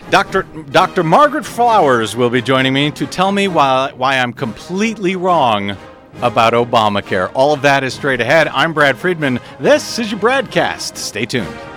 [0.09, 0.45] Dr.
[0.45, 1.05] Dr.
[1.05, 5.77] Margaret Flowers will be joining me to tell me why, why I'm completely wrong
[6.23, 7.31] about Obamacare.
[7.35, 8.49] All of that is straight ahead.
[8.49, 9.39] I'm Brad Friedman.
[9.59, 10.97] This is your Bradcast.
[10.97, 11.70] Stay tuned.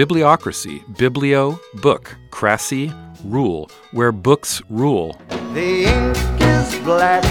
[0.00, 2.90] Bibliocracy, biblio, book, crassy,
[3.22, 5.20] rule, where books rule.
[5.52, 7.22] The ink is black,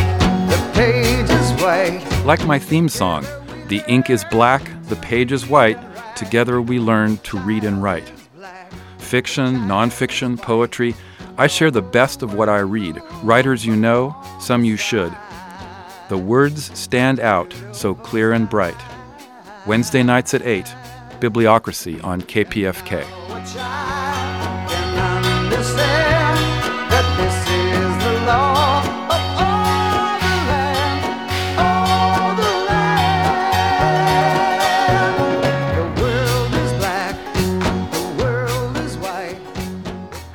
[0.51, 2.05] the page is white.
[2.25, 3.25] Like my theme song,
[3.69, 5.79] the ink is black, the page is white,
[6.15, 8.07] together we learn to read and write.
[8.99, 10.93] Fiction, nonfiction, poetry,
[11.39, 13.01] I share the best of what I read.
[13.23, 15.11] Writers you know, some you should.
[16.09, 18.79] The words stand out so clear and bright.
[19.65, 20.71] Wednesday nights at 8,
[21.19, 23.03] Bibliocracy on KPFK.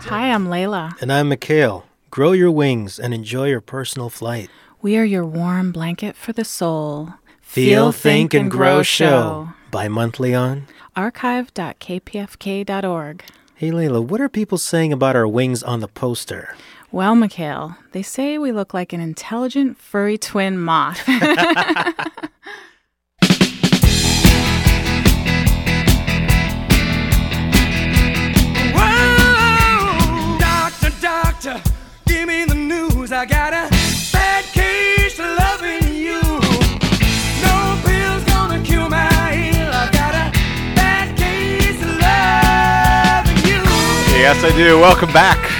[0.06, 1.00] Hi, I'm Layla.
[1.00, 1.86] And I'm Mikhail.
[2.10, 4.48] Grow your wings and enjoy your personal flight.
[4.80, 7.14] We are your warm blanket for the soul.
[7.40, 9.48] Feel, Think, and Grow Show.
[9.48, 10.66] Bi monthly on.
[10.94, 13.22] Archive.kpfk.org.
[13.56, 16.54] Hey Layla, what are people saying about our wings on the poster?
[16.92, 21.00] Well, Mikhail, they say we look like an intelligent furry twin moth.
[28.72, 31.62] Whoa, doctor, doctor,
[32.06, 33.12] give me the news.
[33.12, 33.52] I got
[44.34, 44.80] Yes, I do.
[44.80, 45.53] Welcome back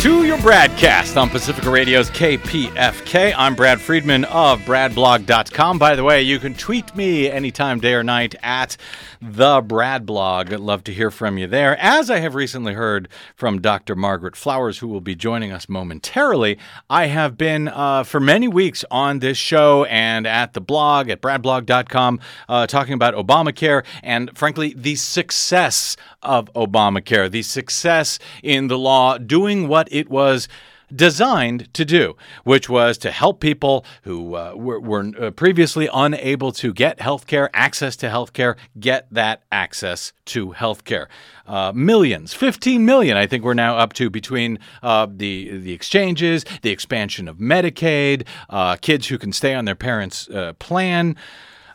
[0.00, 3.34] to your Bradcast on Pacifica Radio's KPFK.
[3.36, 5.76] I'm Brad Friedman of BradBlog.com.
[5.80, 8.76] By the way, you can tweet me anytime, day or night, at
[9.20, 10.52] the Brad Blog.
[10.52, 11.76] I'd love to hear from you there.
[11.80, 13.96] As I have recently heard from Dr.
[13.96, 16.58] Margaret Flowers, who will be joining us momentarily,
[16.88, 21.20] I have been uh, for many weeks on this show and at the blog at
[21.20, 28.78] BradBlog.com uh, talking about Obamacare and, frankly, the success of Obamacare, the success in the
[28.78, 30.48] law doing what it was
[30.94, 36.52] designed to do, which was to help people who uh, were, were uh, previously unable
[36.52, 41.08] to get health care, access to health care, get that access to health care.
[41.46, 46.44] Uh, millions, 15 million, I think we're now up to between uh, the, the exchanges,
[46.62, 51.16] the expansion of Medicaid, uh, kids who can stay on their parents' uh, plan.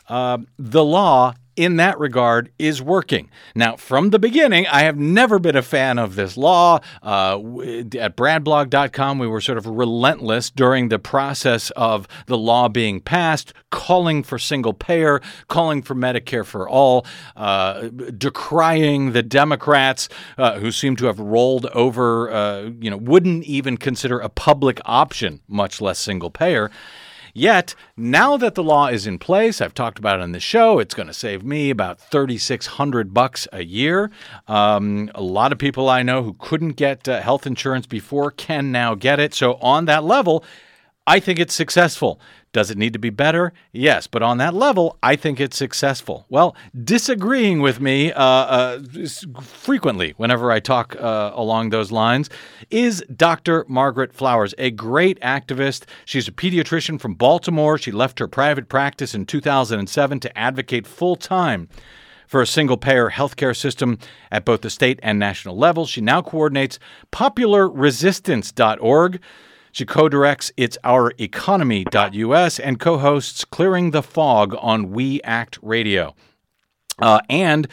[0.08, 3.30] The law in that regard is working.
[3.54, 6.80] Now, from the beginning, I have never been a fan of this law.
[7.02, 7.34] Uh,
[7.98, 13.52] at bradblog.com, we were sort of relentless during the process of the law being passed,
[13.70, 20.70] calling for single payer, calling for Medicare for all, uh, decrying the Democrats uh, who
[20.70, 25.80] seem to have rolled over, uh, you know, wouldn't even consider a public option, much
[25.80, 26.70] less single payer.
[27.36, 30.78] Yet, now that the law is in place, I've talked about it on the show,
[30.78, 34.12] it's going to save me about 3600 bucks a year.
[34.46, 38.70] Um, a lot of people I know who couldn't get uh, health insurance before can
[38.70, 39.34] now get it.
[39.34, 40.44] So, on that level,
[41.08, 42.20] I think it's successful.
[42.54, 43.52] Does it need to be better?
[43.72, 46.24] Yes, but on that level, I think it's successful.
[46.28, 48.80] Well, disagreeing with me uh, uh,
[49.42, 52.30] frequently whenever I talk uh, along those lines
[52.70, 53.66] is Dr.
[53.68, 55.86] Margaret Flowers, a great activist.
[56.04, 57.76] She's a pediatrician from Baltimore.
[57.76, 61.68] She left her private practice in 2007 to advocate full time
[62.28, 63.98] for a single payer healthcare system
[64.30, 65.90] at both the state and national levels.
[65.90, 66.78] She now coordinates
[67.10, 69.20] popularresistance.org.
[69.74, 75.58] She co directs It's Our Economy.us and co hosts Clearing the Fog on We Act
[75.62, 76.14] Radio.
[77.00, 77.66] Uh, and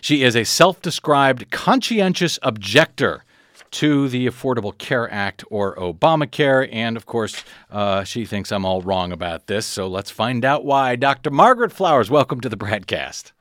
[0.00, 3.24] she is a self described conscientious objector
[3.72, 6.68] to the Affordable Care Act or Obamacare.
[6.70, 7.42] And of course,
[7.72, 9.66] uh, she thinks I'm all wrong about this.
[9.66, 10.94] So let's find out why.
[10.94, 11.32] Dr.
[11.32, 13.32] Margaret Flowers, welcome to the Bradcast.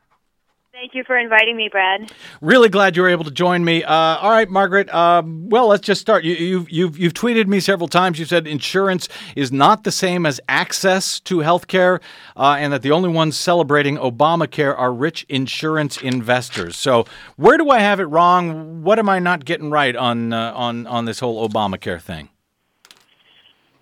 [0.80, 2.12] Thank you for inviting me, Brad.
[2.40, 3.84] Really glad you were able to join me.
[3.84, 4.94] Uh, all right, Margaret.
[4.94, 6.24] Um, well, let's just start.
[6.24, 8.20] You, you've you've you've tweeted me several times.
[8.20, 12.00] You said insurance is not the same as access to health care,
[12.36, 16.76] uh, and that the only ones celebrating Obamacare are rich insurance investors.
[16.78, 18.84] So, where do I have it wrong?
[18.84, 22.30] What am I not getting right on uh, on on this whole Obamacare thing?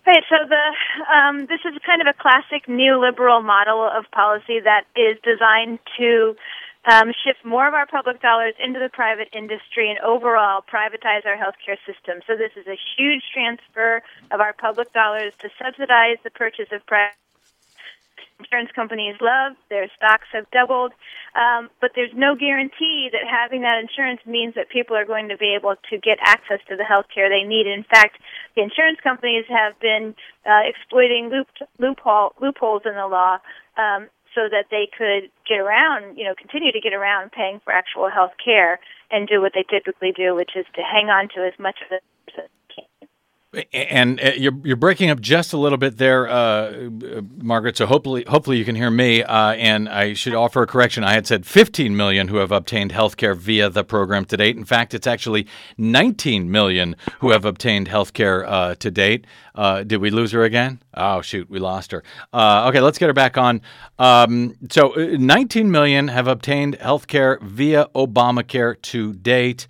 [0.07, 4.85] Right, so the um, this is kind of a classic neoliberal model of policy that
[4.95, 6.35] is designed to
[6.85, 11.37] um, shift more of our public dollars into the private industry and overall privatize our
[11.37, 12.21] healthcare system.
[12.27, 16.85] So this is a huge transfer of our public dollars to subsidize the purchase of
[16.85, 17.15] private
[18.39, 19.53] insurance companies love.
[19.69, 20.91] Their stocks have doubled.
[21.35, 25.37] Um, but there's no guarantee that having that insurance means that people are going to
[25.37, 27.67] be able to get access to the health care they need.
[27.67, 28.17] In fact,
[28.55, 31.47] the insurance companies have been uh, exploiting loop,
[31.79, 33.39] loophole, loopholes in the law
[33.77, 37.71] um, so that they could get around, you know, continue to get around paying for
[37.71, 41.47] actual health care and do what they typically do, which is to hang on to
[41.47, 42.03] as much of can.
[43.73, 47.77] And uh, you're you're breaking up just a little bit there, uh, uh, Margaret.
[47.77, 49.23] So hopefully hopefully you can hear me.
[49.23, 51.03] Uh, and I should offer a correction.
[51.03, 54.55] I had said 15 million who have obtained health care via the program to date.
[54.57, 55.47] In fact, it's actually
[55.77, 59.25] 19 million who have obtained health care uh, to date.
[59.53, 60.81] Uh, did we lose her again?
[60.93, 62.03] Oh shoot, we lost her.
[62.33, 63.61] Okay, let's get her back on.
[63.97, 69.67] Um, so uh, 19 million have obtained health care via Obamacare to date.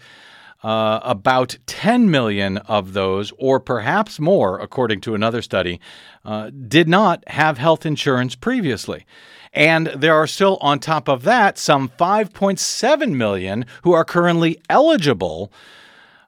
[0.65, 5.79] Uh, about 10 million of those, or perhaps more, according to another study,
[6.25, 9.05] uh, did not have health insurance previously.
[9.53, 15.51] And there are still, on top of that, some 5.7 million who are currently eligible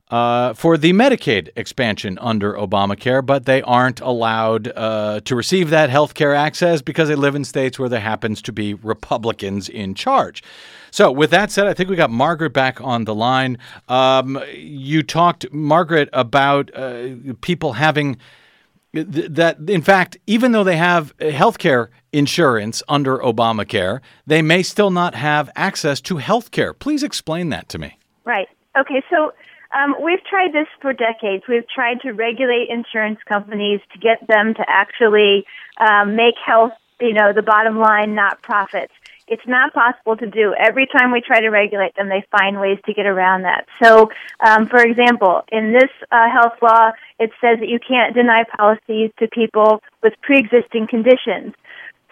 [0.10, 5.90] uh, for the Medicaid expansion under Obamacare, but they aren't allowed uh, to receive that
[5.90, 9.94] health care access because they live in states where there happens to be Republicans in
[9.94, 10.44] charge.
[10.92, 13.58] So, with that said, I think we got Margaret back on the line.
[13.90, 17.10] Um, you talked, Margaret, about uh,
[17.42, 18.18] people having
[18.94, 24.64] th- that, in fact, even though they have health care insurance under Obamacare, they may
[24.64, 26.74] still not have access to health care.
[26.74, 28.00] Please explain that to me.
[28.24, 28.48] Right.
[28.78, 29.04] Okay.
[29.10, 29.34] So
[29.72, 31.44] um, we've tried this for decades.
[31.48, 35.46] We've tried to regulate insurance companies to get them to actually
[35.80, 38.94] um, make health, you know, the bottom line, not profits.
[39.28, 40.56] It's not possible to do.
[40.58, 43.66] Every time we try to regulate them, they find ways to get around that.
[43.84, 44.10] So,
[44.40, 49.12] um, for example, in this uh, health law, it says that you can't deny policies
[49.20, 51.54] to people with pre-existing conditions.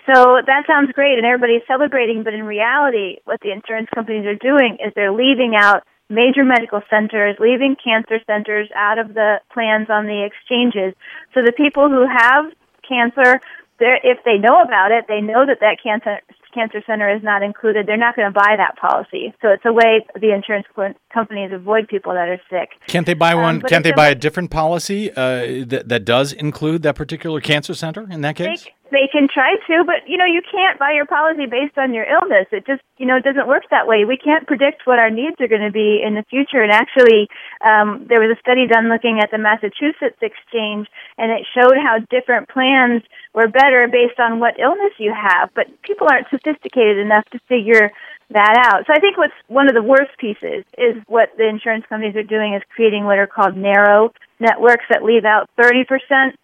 [0.05, 4.35] So that sounds great and everybody's celebrating, but in reality, what the insurance companies are
[4.35, 9.89] doing is they're leaving out major medical centers, leaving cancer centers out of the plans
[9.89, 10.93] on the exchanges.
[11.33, 12.45] So the people who have
[12.87, 13.41] cancer,
[13.79, 16.19] if they know about it, they know that that cancer
[16.53, 17.85] cancer center is not included.
[17.85, 19.33] They're not going to buy that policy.
[19.41, 22.69] So it's a way the insurance co- companies avoid people that are sick.
[22.87, 23.59] Can't they buy Um, one?
[23.59, 27.73] but can't they buy a different policy uh, that that does include that particular cancer
[27.73, 28.63] center in that case?
[28.63, 32.05] they can try to, but you know, you can't buy your policy based on your
[32.05, 32.47] illness.
[32.51, 34.05] It just, you know, doesn't work that way.
[34.05, 36.61] We can't predict what our needs are going to be in the future.
[36.61, 37.27] And actually,
[37.65, 41.99] um, there was a study done looking at the Massachusetts exchange, and it showed how
[42.09, 43.01] different plans
[43.33, 45.49] were better based on what illness you have.
[45.55, 47.91] But people aren't sophisticated enough to figure
[48.31, 48.85] that out.
[48.87, 52.23] So I think what's one of the worst pieces is what the insurance companies are
[52.23, 55.85] doing is creating what are called narrow networks that leave out 30%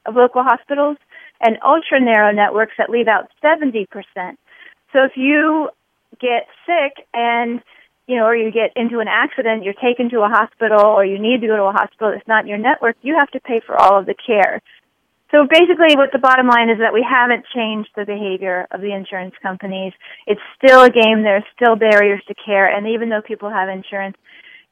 [0.06, 0.98] of local hospitals
[1.42, 3.88] and ultra narrow networks that leave out 70%.
[4.94, 5.70] So if you
[6.20, 7.62] get sick and
[8.08, 11.18] you know, or you get into an accident, you're taken to a hospital, or you
[11.18, 13.62] need to go to a hospital that's not in your network, you have to pay
[13.66, 14.62] for all of the care.
[15.32, 18.92] So basically, what the bottom line is that we haven't changed the behavior of the
[18.92, 19.94] insurance companies.
[20.28, 21.24] It's still a game.
[21.24, 24.18] There's still barriers to care, and even though people have insurance,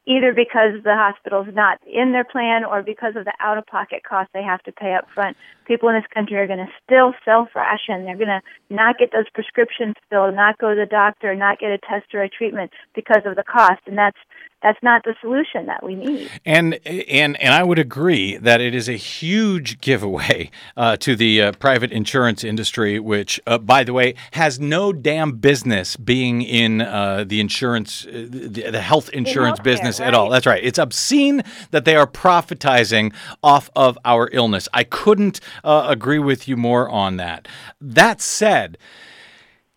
[0.10, 4.42] either because the hospital's not in their plan or because of the out-of-pocket costs they
[4.42, 8.06] have to pay up front, people in this country are going to still self-ration.
[8.06, 8.42] They're going to
[8.72, 12.24] not get those prescriptions filled, not go to the doctor, not get a test or
[12.24, 14.18] a treatment because of the cost, and that's
[14.62, 16.30] that's not the solution that we need.
[16.46, 21.42] And and and I would agree that it is a huge giveaway uh, to the
[21.42, 26.82] uh, private insurance industry, which, uh, by the way, has no damn business being in
[26.82, 30.30] uh, the insurance, uh, the, the health insurance business at all.
[30.30, 30.64] That's right.
[30.64, 34.68] It's obscene that they are profitizing off of our illness.
[34.74, 37.48] I couldn't uh, agree with you more on that.
[37.80, 38.78] That said.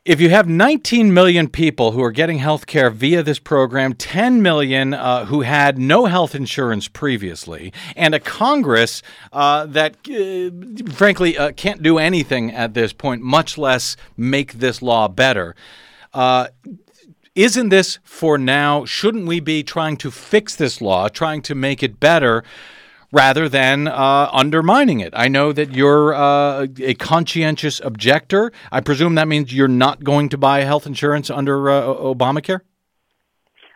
[0.05, 4.42] If you have 19 million people who are getting health care via this program, 10
[4.42, 9.00] million uh, who had no health insurance previously, and a Congress
[9.32, 14.82] uh, that, uh, frankly, uh, can't do anything at this point, much less make this
[14.82, 15.55] law better.
[16.12, 16.48] Uh,
[17.36, 18.84] isn't this for now?
[18.84, 22.42] Shouldn't we be trying to fix this law, trying to make it better?
[23.12, 25.12] Rather than uh, undermining it.
[25.14, 28.50] I know that you're uh, a conscientious objector.
[28.72, 32.60] I presume that means you're not going to buy health insurance under uh, Obamacare?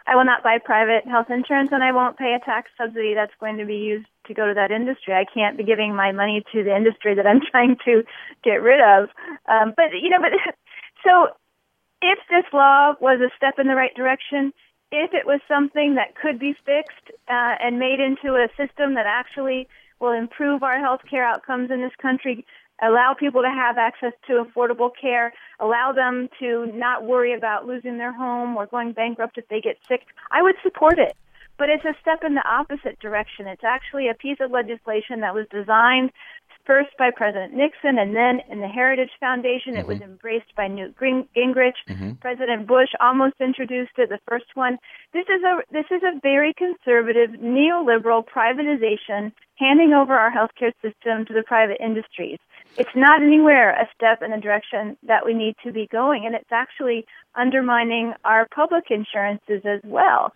[0.08, 3.34] I will not buy private health insurance and I won't pay a tax subsidy that's
[3.40, 5.12] going to be used to go to that industry.
[5.12, 8.04] I can't be giving my money to the industry that I'm trying to
[8.44, 9.10] get rid of.
[9.48, 10.30] Um, but, you know, but
[11.04, 11.34] so
[12.02, 14.52] if this law was a step in the right direction,
[14.92, 19.06] if it was something that could be fixed uh, and made into a system that
[19.06, 19.68] actually
[20.00, 22.44] will improve our health care outcomes in this country,
[22.82, 27.98] allow people to have access to affordable care, allow them to not worry about losing
[27.98, 31.16] their home or going bankrupt if they get sick, I would support it.
[31.58, 33.46] But it's a step in the opposite direction.
[33.46, 36.12] It's actually a piece of legislation that was designed
[36.66, 40.10] first by President Nixon, and then in the Heritage Foundation, it was mm-hmm.
[40.10, 41.78] embraced by Newt Gingrich.
[41.88, 42.12] Mm-hmm.
[42.20, 44.78] President Bush almost introduced it, the first one.
[45.12, 51.24] This is a this is a very conservative neoliberal privatization, handing over our healthcare system
[51.26, 52.38] to the private industries.
[52.78, 56.34] It's not anywhere a step in the direction that we need to be going, and
[56.34, 60.32] it's actually undermining our public insurances as well.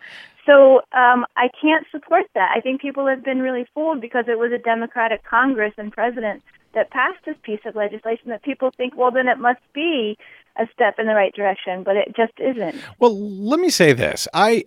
[0.47, 2.51] So um, I can't support that.
[2.57, 6.43] I think people have been really fooled because it was a Democratic Congress and president
[6.75, 10.17] that passed this piece of legislation that people think, well, then it must be
[10.57, 12.75] a step in the right direction, but it just isn't.
[12.99, 14.29] Well, let me say this.
[14.35, 14.65] I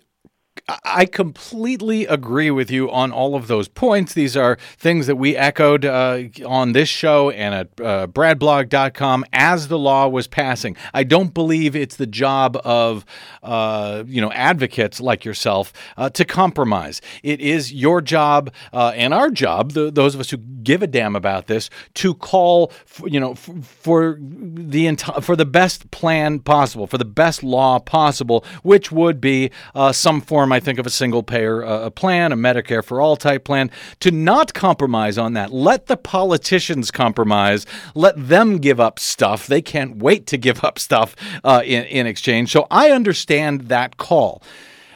[0.86, 4.14] I completely agree with you on all of those points.
[4.14, 9.68] These are things that we echoed uh, on this show and at uh, bradblog.com as
[9.68, 10.78] the law was passing.
[10.94, 13.04] I don't believe it's the job of
[13.42, 17.02] uh, you know advocates like yourself uh, to compromise.
[17.24, 20.88] It is your job uh, and our job, the, those of us who give a
[20.88, 25.92] damn about this, to call for, you know f- for the enti- for the best
[25.92, 30.80] plan possible, for the best law possible, which would be uh, some form, I think,
[30.80, 35.18] of a single payer uh, plan, a Medicare for all type plan, to not compromise
[35.18, 35.54] on that.
[35.54, 37.66] Let the politicians compromise.
[37.96, 39.48] Let them give up stuff.
[39.48, 42.52] They can't wait to give up stuff uh, in, in exchange.
[42.52, 44.42] So I understand that call.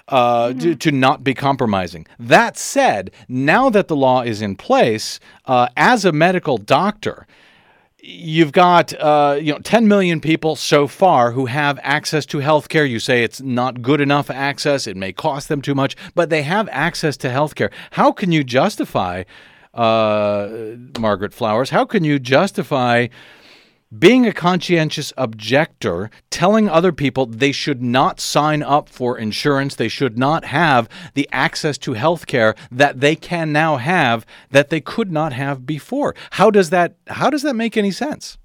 [0.10, 2.08] Uh, to, to not be compromising.
[2.18, 7.28] That said, now that the law is in place, uh, as a medical doctor,
[8.08, 12.70] you've got uh, you know 10 million people so far who have access to health
[12.70, 12.86] care.
[12.86, 16.44] You say it's not good enough access, it may cost them too much, but they
[16.44, 17.70] have access to health care.
[17.92, 19.24] How can you justify,
[19.74, 20.50] uh,
[20.98, 23.08] Margaret Flowers, how can you justify
[23.98, 29.88] being a conscientious objector, telling other people they should not sign up for insurance, they
[29.88, 34.82] should not have the access to health care that they can now have that they
[34.82, 36.16] could not have before.
[36.32, 38.38] How does that how does that make any sense?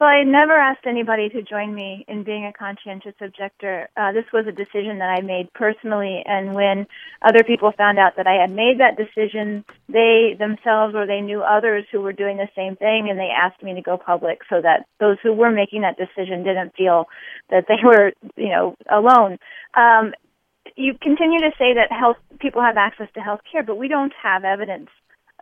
[0.00, 3.88] Well, I never asked anybody to join me in being a conscientious objector.
[3.96, 6.86] Uh, this was a decision that I made personally, and when
[7.20, 11.42] other people found out that I had made that decision, they themselves or they knew
[11.42, 14.60] others who were doing the same thing, and they asked me to go public so
[14.62, 17.06] that those who were making that decision didn't feel
[17.50, 19.38] that they were, you know, alone.
[19.74, 20.14] Um,
[20.76, 24.12] you continue to say that health people have access to health care, but we don't
[24.22, 24.90] have evidence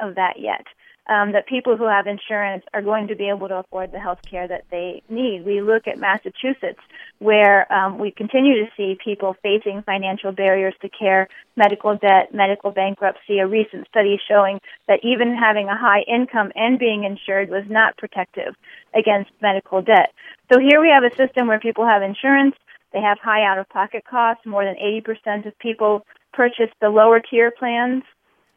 [0.00, 0.64] of that yet
[1.08, 4.18] um, that people who have insurance are going to be able to afford the health
[4.28, 5.44] care that they need.
[5.44, 6.80] We look at Massachusetts,
[7.18, 12.70] where um, we continue to see people facing financial barriers to care, medical debt, medical
[12.70, 13.38] bankruptcy.
[13.38, 17.96] A recent study showing that even having a high income and being insured was not
[17.96, 18.54] protective
[18.94, 20.12] against medical debt.
[20.52, 22.56] So here we have a system where people have insurance,
[22.92, 24.46] they have high out of pocket costs.
[24.46, 28.04] More than 80% of people purchase the lower tier plans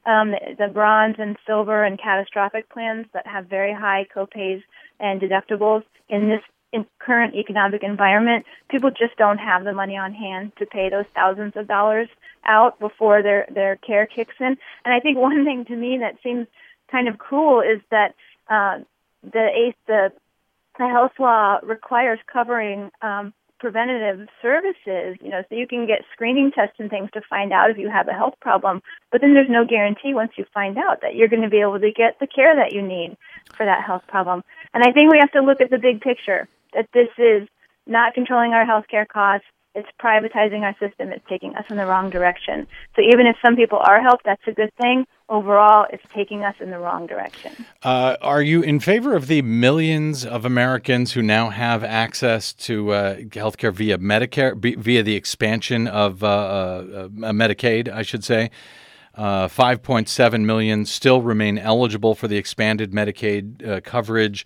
[0.05, 4.63] um, the, bronze and silver and catastrophic plans that have very high copays
[4.99, 6.41] and deductibles in this
[6.71, 11.05] in current economic environment, people just don't have the money on hand to pay those
[11.15, 12.07] thousands of dollars
[12.45, 14.55] out before their their care kicks in.
[14.85, 16.47] And I think one thing to me that seems
[16.91, 18.15] kind of cruel is that
[18.49, 18.79] uh,
[19.23, 20.11] the the
[20.77, 26.51] the health law requires covering um, preventative services, you know, so you can get screening
[26.51, 28.81] tests and things to find out if you have a health problem.
[29.11, 31.79] But then there's no guarantee once you find out that you're going to be able
[31.79, 33.17] to get the care that you need
[33.55, 34.43] for that health problem.
[34.73, 37.47] And I think we have to look at the big picture that this is
[37.85, 39.47] not controlling our healthcare costs.
[39.75, 41.11] It's privatizing our system.
[41.11, 42.67] It's taking us in the wrong direction.
[42.95, 45.05] So even if some people are helped, that's a good thing.
[45.29, 47.51] Overall, it's taking us in the wrong direction.
[47.83, 52.91] Uh, are you in favor of the millions of Americans who now have access to
[52.91, 58.49] uh, healthcare via Medicare, b- via the expansion of uh, uh, Medicaid, I should say?
[59.13, 64.45] Uh, 5.7 million still remain eligible for the expanded Medicaid uh, coverage.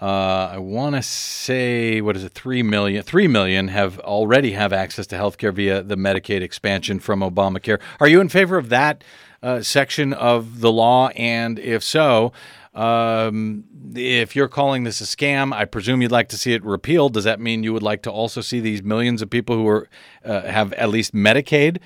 [0.00, 2.32] Uh, I want to say what is it?
[2.32, 3.02] Three million.
[3.02, 7.80] Three million have already have access to health care via the Medicaid expansion from Obamacare.
[8.00, 9.04] Are you in favor of that
[9.42, 11.08] uh, section of the law?
[11.10, 12.32] And if so,
[12.74, 13.64] um,
[13.94, 17.12] if you're calling this a scam, I presume you'd like to see it repealed.
[17.12, 19.88] Does that mean you would like to also see these millions of people who are
[20.24, 21.78] uh, have at least Medicaid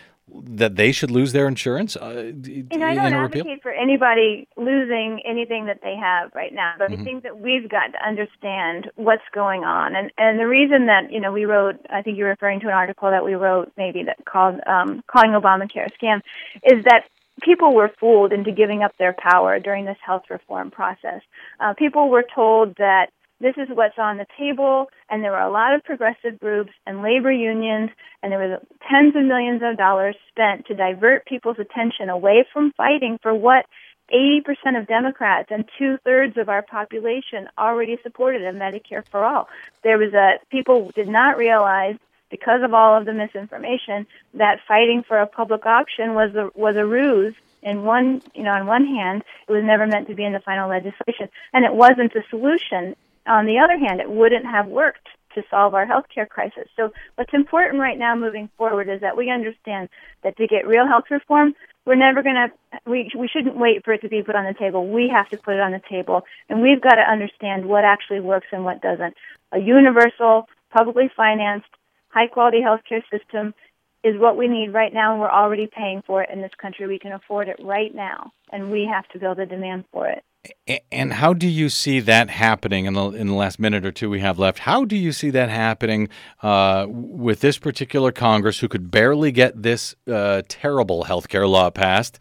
[0.45, 1.97] that they should lose their insurance?
[1.97, 6.75] Uh, You know, I don't advocate for anybody losing anything that they have right now,
[6.79, 9.95] but I think that we've got to understand what's going on.
[9.97, 12.75] And and the reason that you know we wrote, I think you're referring to an
[12.75, 16.21] article that we wrote, maybe that called um, "Calling Obamacare a Scam,"
[16.63, 17.05] is that
[17.43, 21.21] people were fooled into giving up their power during this health reform process.
[21.61, 23.11] Uh, people were told that
[23.41, 27.03] this is what's on the table, and there were a lot of progressive groups and
[27.03, 27.91] labor unions,
[28.23, 28.61] and there were
[28.91, 33.67] tens of millions of dollars spent to divert people's attention away from fighting for what
[34.13, 39.49] 80% of Democrats and two thirds of our population already supported a Medicare for all.
[39.83, 41.97] There was a, people did not realize
[42.31, 46.77] because of all of the misinformation that fighting for a public option was a, was
[46.77, 47.35] a ruse.
[47.63, 50.41] In one, you know, on one hand, it was never meant to be in the
[50.41, 52.95] final legislation, and it wasn't a solution.
[53.27, 56.69] On the other hand, it wouldn't have worked to solve our healthcare crisis.
[56.77, 59.89] So what's important right now moving forward is that we understand
[60.25, 61.55] that to get real health reform,
[61.85, 64.59] we're never going to we we shouldn't wait for it to be put on the
[64.59, 64.89] table.
[64.89, 68.21] We have to put it on the table and we've got to understand what actually
[68.21, 69.15] works and what doesn't.
[69.53, 71.69] A universal, publicly financed,
[72.09, 73.55] high quality healthcare system
[74.05, 76.87] is what we need right now and we're already paying for it in this country.
[76.87, 80.23] We can afford it right now and we have to build a demand for it.
[80.93, 84.09] And how do you see that happening in the in the last minute or two
[84.09, 84.61] we have left?
[84.61, 86.09] How do you see that happening
[86.41, 91.71] uh, with this particular Congress, who could barely get this uh, terrible health care law
[91.71, 92.21] passed?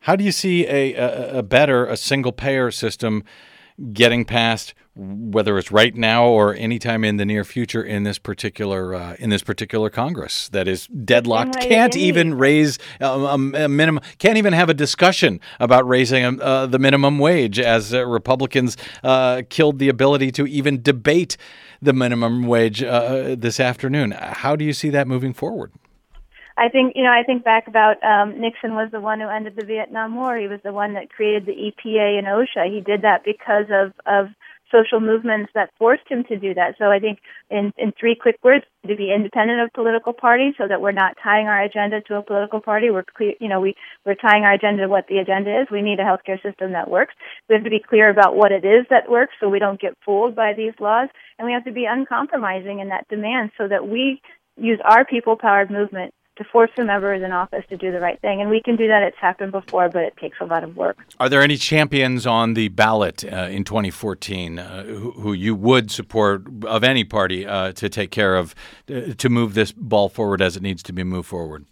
[0.00, 3.24] How do you see a, a, a better, a single payer system
[3.92, 8.94] getting passed, whether it's right now or anytime in the near future in this particular
[8.94, 14.02] uh, in this particular Congress that is deadlocked, can't even raise a, a, a minimum,
[14.18, 18.76] can't even have a discussion about raising um, uh, the minimum wage, as uh, Republicans
[19.04, 21.36] uh, killed the ability to even debate
[21.82, 24.12] the minimum wage uh, this afternoon.
[24.12, 25.72] How do you see that moving forward?
[26.56, 27.10] I think you know.
[27.10, 30.38] I think back about um, Nixon was the one who ended the Vietnam War.
[30.38, 32.72] He was the one that created the EPA and OSHA.
[32.72, 34.28] He did that because of of
[34.70, 36.74] social movements that forced him to do that.
[36.78, 37.18] So I think
[37.50, 41.16] in in three quick words, to be independent of political parties, so that we're not
[41.22, 42.90] tying our agenda to a political party.
[42.90, 45.68] We're clear, you know, we we're tying our agenda to what the agenda is.
[45.70, 47.14] We need a healthcare system that works.
[47.48, 49.96] We have to be clear about what it is that works, so we don't get
[50.04, 51.08] fooled by these laws,
[51.38, 54.20] and we have to be uncompromising in that demand, so that we
[54.56, 58.40] use our people-powered movement to force whomever is in office to do the right thing.
[58.40, 59.02] And we can do that.
[59.02, 60.98] It's happened before, but it takes a lot of work.
[61.18, 65.90] Are there any champions on the ballot uh, in 2014 uh, who, who you would
[65.90, 68.54] support of any party uh, to take care of,
[68.90, 71.64] uh, to move this ball forward as it needs to be moved forward?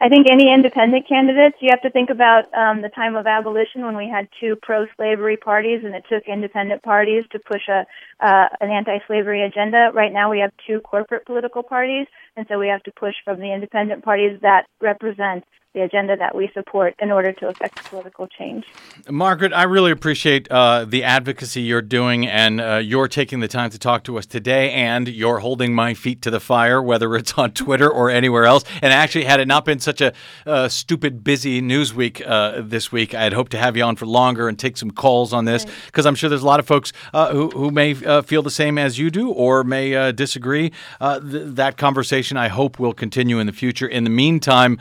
[0.00, 3.84] I think any independent candidates, you have to think about um, the time of abolition
[3.84, 7.86] when we had two pro-slavery parties, and it took independent parties to push a
[8.20, 9.90] uh, an anti-slavery agenda.
[9.94, 12.06] Right now, we have two corporate political parties,
[12.36, 15.44] and so we have to push from the independent parties that represent
[15.76, 18.64] the agenda that we support in order to affect political change.
[19.10, 23.68] Margaret, I really appreciate uh, the advocacy you're doing and uh, you're taking the time
[23.68, 27.34] to talk to us today and you're holding my feet to the fire, whether it's
[27.34, 28.64] on Twitter or anywhere else.
[28.80, 30.14] And actually, had it not been such a
[30.46, 34.06] uh, stupid, busy news week uh, this week, I'd hope to have you on for
[34.06, 36.94] longer and take some calls on this because I'm sure there's a lot of folks
[37.12, 40.72] uh, who, who may uh, feel the same as you do or may disagree.
[41.00, 41.20] Th-
[41.56, 43.86] that conversation, I hope, will continue in the future.
[43.86, 44.78] In the meantime,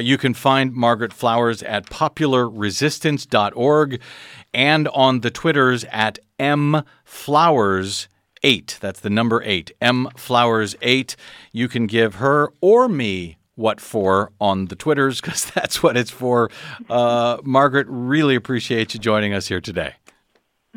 [0.00, 4.00] you can find Margaret Flowers at popularresistance.org
[4.54, 8.06] and on the Twitters at mflowers.
[8.42, 8.78] 8.
[8.80, 9.72] That's the number 8.
[9.80, 11.16] M Flowers 8.
[11.52, 16.10] You can give her or me what for on the Twitters because that's what it's
[16.10, 16.50] for.
[16.88, 19.94] Uh, Margaret, really appreciate you joining us here today.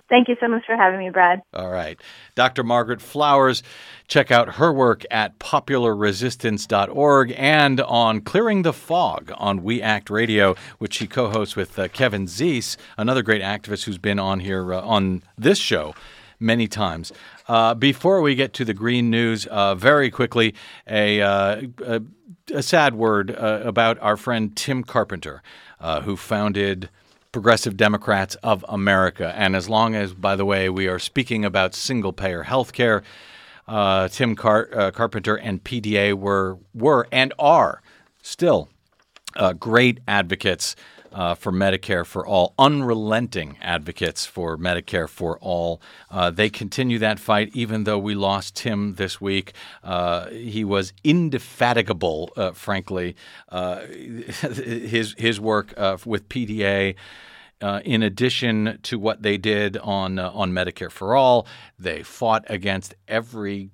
[0.08, 1.42] Thank you so much for having me, Brad.
[1.54, 2.00] All right.
[2.36, 2.64] Dr.
[2.64, 3.64] Margaret Flowers,
[4.08, 10.56] check out her work at popularresistance.org and on Clearing the Fog on We Act Radio,
[10.78, 14.74] which she co hosts with uh, Kevin Zeese, another great activist who's been on here
[14.74, 15.96] uh, on this show
[16.40, 17.12] many times.
[17.48, 20.54] Uh, before we get to the green news, uh, very quickly,
[20.88, 22.02] a, uh, a,
[22.54, 25.42] a, sad word uh, about our friend Tim Carpenter,
[25.80, 26.90] uh, who founded
[27.36, 29.34] Progressive Democrats of America.
[29.36, 33.04] And as long as, by the way, we are speaking about single payer health care,
[33.68, 37.82] uh, Tim Car- uh, Carpenter and PDA were, were and are
[38.22, 38.70] still
[39.36, 40.78] uh, great advocates
[41.16, 45.82] uh, for Medicare for all, unrelenting advocates for Medicare for all.
[46.12, 49.54] Uh, they continue that fight, even though we lost Tim this week.
[49.82, 53.16] Uh, he was indefatigable, uh, frankly.
[53.48, 56.96] Uh, his his work uh, with PDA.
[57.62, 61.48] Uh, in addition to what they did on uh, on Medicare for all,
[61.80, 63.72] they fought against every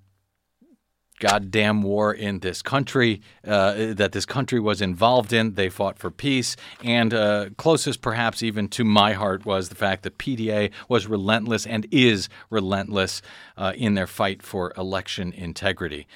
[1.22, 5.54] goddamn war in this country uh, that this country was involved in.
[5.54, 10.04] They fought for peace, and uh, closest perhaps even to my heart was the fact
[10.04, 13.22] that PDA was relentless and is relentless
[13.56, 16.08] uh, in their fight for election integrity.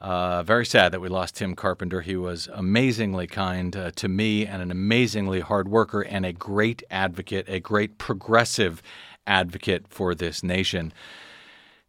[0.00, 2.00] Uh, very sad that we lost Tim Carpenter.
[2.00, 6.82] He was amazingly kind uh, to me and an amazingly hard worker and a great
[6.90, 8.82] advocate, a great progressive
[9.26, 10.94] advocate for this nation.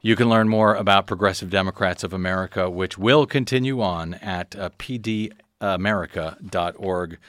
[0.03, 4.71] You can learn more about Progressive Democrats of America, which will continue on at uh,
[4.79, 7.19] pdamerica.org.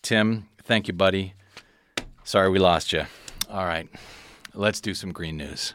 [0.00, 1.34] Tim, thank you, buddy.
[2.22, 3.06] Sorry we lost you.
[3.50, 3.88] All right.
[4.54, 5.74] Let's do some green news.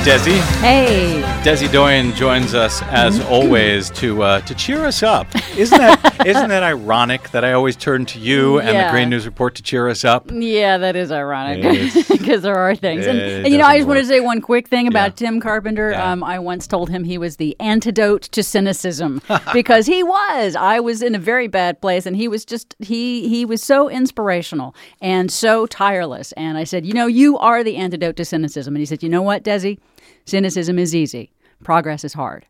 [0.00, 0.32] Desi.
[0.62, 1.20] Hey.
[1.44, 5.26] Desi Doyen joins us as always to uh, to cheer us up.
[5.58, 9.26] Isn't that isn't that ironic that I always turn to you and the Green News
[9.26, 10.30] Report to cheer us up?
[10.32, 11.62] Yeah, that is ironic
[12.08, 13.06] because there are things.
[13.06, 15.28] And, and, you know, I just want to say one quick thing about Yeah.
[15.28, 15.90] Tim Carpenter.
[15.90, 16.12] Yeah.
[16.12, 19.20] Um, I once told him he was the antidote to cynicism
[19.52, 20.56] because he was.
[20.56, 23.90] I was in a very bad place, and he was just he he was so
[23.90, 26.32] inspirational and so tireless.
[26.32, 28.74] And I said, you know, you are the antidote to cynicism.
[28.74, 29.78] And he said, you know what, Desi,
[30.24, 31.32] cynicism is easy.
[31.62, 32.46] Progress is hard.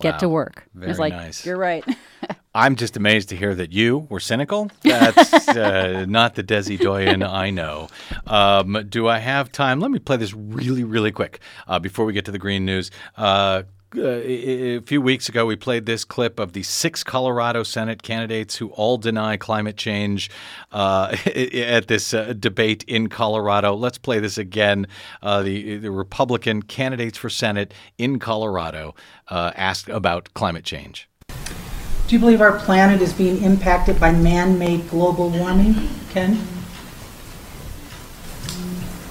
[0.00, 0.66] Get to work.
[0.74, 1.46] Very it's like nice.
[1.46, 1.84] you're right.
[2.54, 4.70] I'm just amazed to hear that you were cynical.
[4.82, 7.88] That's uh, not the Desi Doyen I know.
[8.26, 9.80] Um, do I have time?
[9.80, 12.90] Let me play this really, really quick uh, before we get to the green news.
[13.16, 13.62] Uh,
[13.96, 18.56] a a few weeks ago, we played this clip of the six Colorado Senate candidates
[18.56, 20.30] who all deny climate change
[20.72, 23.74] uh, at this uh, debate in Colorado.
[23.74, 24.86] Let's play this again.
[25.22, 28.94] Uh, the, the Republican candidates for Senate in Colorado
[29.28, 31.08] uh, asked about climate change.
[31.28, 35.74] Do you believe our planet is being impacted by man-made global warming?
[36.10, 36.38] Ken?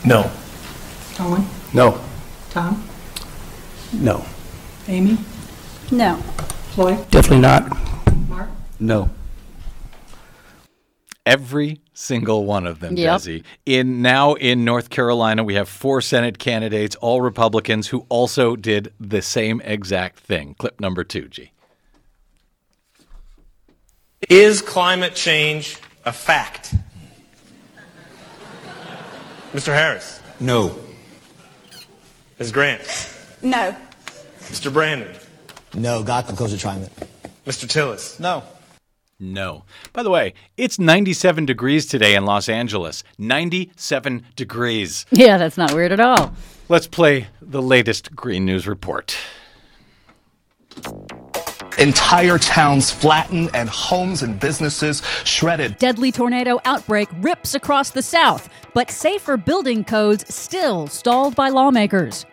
[0.06, 0.32] No.
[1.20, 1.46] Owen?
[1.74, 2.00] No.
[2.50, 2.88] Tom?
[3.94, 4.26] No.
[4.88, 5.18] Amy?
[5.92, 6.16] no.
[6.74, 7.10] Floyd?
[7.12, 7.78] Definitely not.
[8.30, 8.50] Mark?
[8.80, 9.10] No.
[11.26, 13.20] Every single one of them, Yep.
[13.22, 13.44] Desi.
[13.66, 18.92] In now in North Carolina, we have four Senate candidates, all Republicans, who also did
[19.00, 20.56] the same exact thing.
[20.58, 21.52] Clip number two, G.
[24.30, 26.74] Is climate change a fact?
[29.54, 29.74] Mr.
[29.74, 30.74] Harris, No.
[32.40, 32.52] Ms.
[32.52, 32.82] Grant,
[33.42, 33.76] No.
[34.50, 34.72] Mr.
[34.72, 35.16] Brannon,
[35.74, 36.92] No, God can cause a climate.
[37.46, 37.66] Mr.
[37.68, 38.20] Tillis.
[38.20, 38.44] No.
[39.20, 39.64] No.
[39.94, 43.04] By the way, it's 97 degrees today in Los Angeles.
[43.18, 45.06] 97 degrees.
[45.12, 46.34] Yeah, that's not weird at all.
[46.70, 49.16] Let's play the latest Green News Report.
[51.78, 55.78] Entire towns flattened and homes and businesses shredded.
[55.78, 62.26] Deadly tornado outbreak rips across the South, but safer building codes still stalled by lawmakers.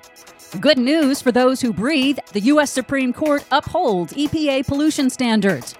[0.56, 2.70] Good news for those who breathe the U.S.
[2.72, 5.74] Supreme Court upholds EPA pollution standards.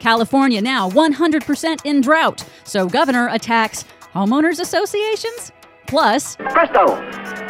[0.00, 5.52] California now 100% in drought, so governor attacks homeowners associations?
[5.86, 6.86] Plus, Presto!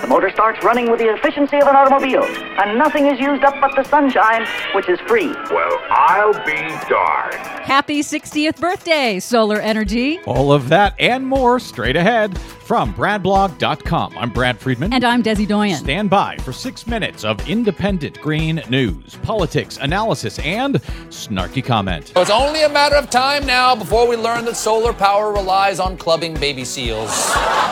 [0.01, 3.55] The motor starts running with the efficiency of an automobile, and nothing is used up
[3.61, 4.45] but the sunshine,
[4.75, 5.29] which is free.
[5.29, 7.35] Well, I'll be darned.
[7.65, 10.19] happy 60th birthday, solar energy.
[10.27, 14.19] All of that and more straight ahead from BradBlog.com.
[14.19, 14.93] I'm Brad Friedman.
[14.93, 15.77] And I'm Desi Doyen.
[15.77, 20.75] Stand by for six minutes of independent green news, politics, analysis, and
[21.09, 22.13] snarky comment.
[22.17, 25.97] It's only a matter of time now before we learn that solar power relies on
[25.97, 27.31] clubbing baby seals.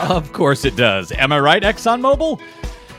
[0.09, 1.11] Of course it does.
[1.13, 2.41] Am I right, ExxonMobil?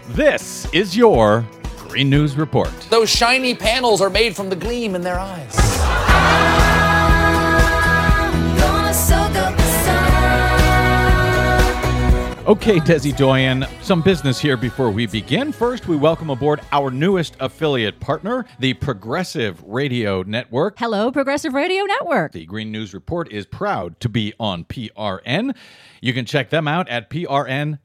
[0.09, 1.45] This is your
[1.77, 2.71] Green News Report.
[2.89, 6.74] Those shiny panels are made from the gleam in their eyes.
[12.47, 15.51] Okay, Desi Doyen, some business here before we begin.
[15.51, 20.77] First, we welcome aboard our newest affiliate partner, the Progressive Radio Network.
[20.77, 22.33] Hello, Progressive Radio Network.
[22.33, 25.55] The Green News Report is proud to be on PRN.
[26.01, 27.79] You can check them out at prn.fm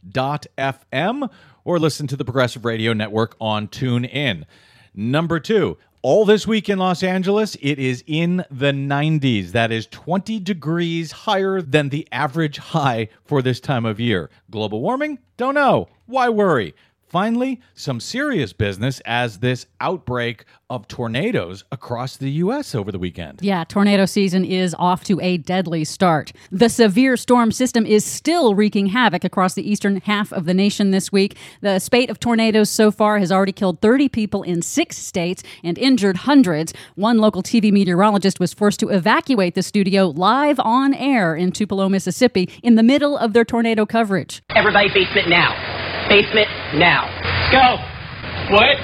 [1.64, 4.44] or listen to the Progressive Radio Network on TuneIn.
[4.92, 9.52] Number two, all this week in Los Angeles, it is in the 90s.
[9.52, 14.30] That is 20 degrees higher than the average high for this time of year.
[14.50, 15.18] Global warming?
[15.36, 15.88] Don't know.
[16.06, 16.74] Why worry?
[17.10, 22.72] Finally, some serious business as this outbreak of tornadoes across the U.S.
[22.72, 23.40] over the weekend.
[23.42, 26.30] Yeah, tornado season is off to a deadly start.
[26.52, 30.92] The severe storm system is still wreaking havoc across the eastern half of the nation
[30.92, 31.36] this week.
[31.62, 35.76] The spate of tornadoes so far has already killed 30 people in six states and
[35.78, 36.72] injured hundreds.
[36.94, 41.88] One local TV meteorologist was forced to evacuate the studio live on air in Tupelo,
[41.88, 44.42] Mississippi, in the middle of their tornado coverage.
[44.54, 45.79] Everybody basement now.
[46.10, 47.06] Basement now.
[47.52, 47.78] Go.
[48.52, 48.76] What?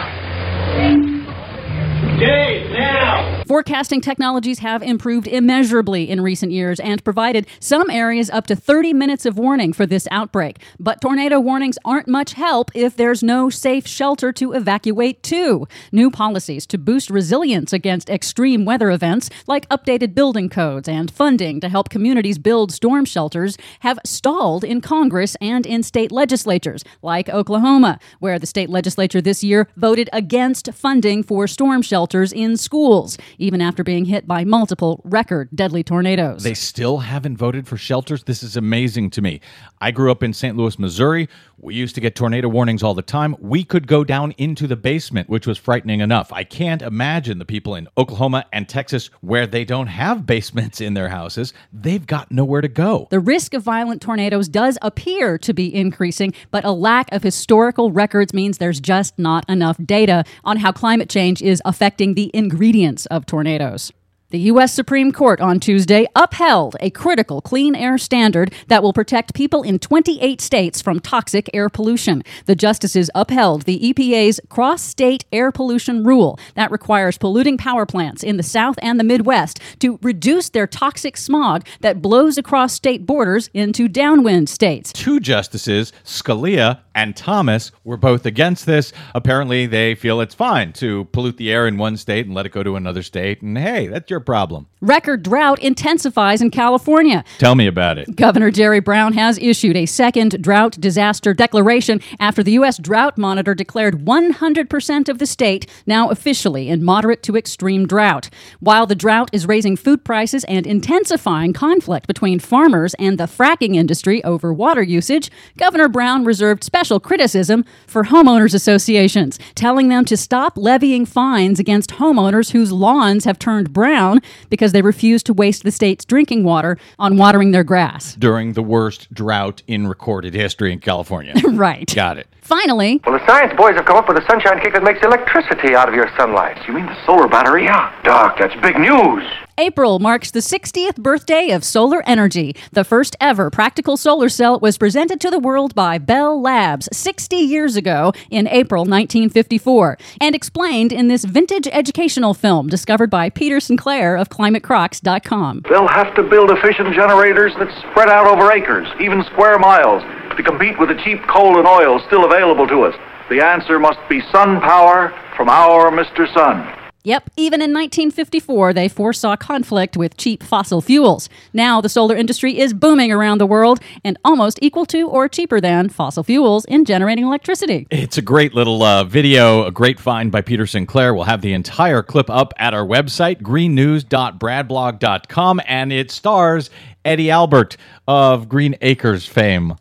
[2.20, 3.43] Dave, now.
[3.47, 8.92] Forecasting technologies have improved immeasurably in recent years and provided some areas up to 30
[8.92, 10.59] minutes of warning for this outbreak.
[10.80, 15.68] But tornado warnings aren't much help if there's no safe shelter to evacuate to.
[15.92, 21.61] New policies to boost resilience against extreme weather events, like updated building codes and funding
[21.61, 27.28] to help communities build storm shelters, have stalled in Congress and in state legislatures, like
[27.28, 33.16] Oklahoma, where the state legislature this year voted against funding for storm shelters in schools,
[33.39, 36.43] even after being hit by multiple record deadly tornadoes.
[36.43, 38.24] They still haven't voted for shelters.
[38.24, 39.41] This is amazing to me.
[39.80, 40.57] I grew up in St.
[40.57, 41.28] Louis, Missouri.
[41.59, 43.34] We used to get tornado warnings all the time.
[43.41, 46.32] We could go down into the basement, which was frightening enough.
[46.32, 50.95] I can't imagine the people in Oklahoma and Texas where they don't have basements in
[50.95, 51.53] their houses.
[51.72, 53.09] They've got nowhere to go.
[53.11, 57.91] The risk of violent tornadoes does appear to be increasing, but a lack of historical
[57.91, 63.07] records means there's just not enough data on how climate change is affecting the ingredients
[63.07, 63.93] of tornadoes.
[64.37, 64.70] The U.S.
[64.70, 69.78] Supreme Court on Tuesday upheld a critical clean air standard that will protect people in
[69.78, 72.22] 28 states from toxic air pollution.
[72.45, 78.22] The justices upheld the EPA's cross state air pollution rule that requires polluting power plants
[78.22, 83.07] in the South and the Midwest to reduce their toxic smog that blows across state
[83.07, 84.93] borders into downwind states.
[84.93, 88.93] Two justices, Scalia and Thomas, were both against this.
[89.14, 92.53] Apparently, they feel it's fine to pollute the air in one state and let it
[92.53, 93.41] go to another state.
[93.41, 94.66] And hey, that's your problem.
[94.83, 97.24] Record drought intensifies in California.
[97.39, 98.14] Tell me about it.
[98.14, 102.77] Governor Jerry Brown has issued a second drought disaster declaration after the U.S.
[102.77, 108.29] Drought Monitor declared 100% of the state now officially in moderate to extreme drought.
[108.61, 113.77] While the drought is raising food prices and intensifying conflict between farmers and the fracking
[113.77, 120.18] industry over water usage, Governor Brown reserved special criticism for homeowners associations, telling them to
[120.18, 124.05] stop levying fines against homeowners whose lawns have turned brown
[124.50, 128.14] because they refuse to waste the state's drinking water on watering their grass.
[128.14, 131.34] During the worst drought in recorded history in California.
[131.52, 131.92] right.
[131.94, 132.26] Got it.
[132.42, 135.74] Finally, Well, the science boys have come up with a sunshine kick that makes electricity
[135.74, 136.57] out of your sunlight.
[136.68, 137.64] You mean the solar battery?
[137.64, 137.92] Yeah.
[138.04, 139.24] Doc, that's big news.
[139.59, 142.54] April marks the 60th birthday of solar energy.
[142.72, 147.36] The first ever practical solar cell was presented to the world by Bell Labs 60
[147.36, 153.59] years ago in April 1954 and explained in this vintage educational film discovered by Peter
[153.59, 155.62] Sinclair of ClimateCrocks.com.
[155.70, 160.02] They'll have to build efficient generators that spread out over acres, even square miles,
[160.36, 162.94] to compete with the cheap coal and oil still available to us.
[163.30, 166.30] The answer must be sun power from our Mr.
[166.34, 166.86] Sun.
[167.07, 171.28] Yep, even in 1954, they foresaw conflict with cheap fossil fuels.
[171.52, 175.61] Now, the solar industry is booming around the world and almost equal to or cheaper
[175.61, 177.86] than fossil fuels in generating electricity.
[177.92, 181.14] It's a great little uh, video, a great find by Peter Sinclair.
[181.14, 186.70] We'll have the entire clip up at our website, greennews.bradblog.com, and it stars
[187.04, 187.76] Eddie Albert
[188.09, 189.74] of Green Acres fame.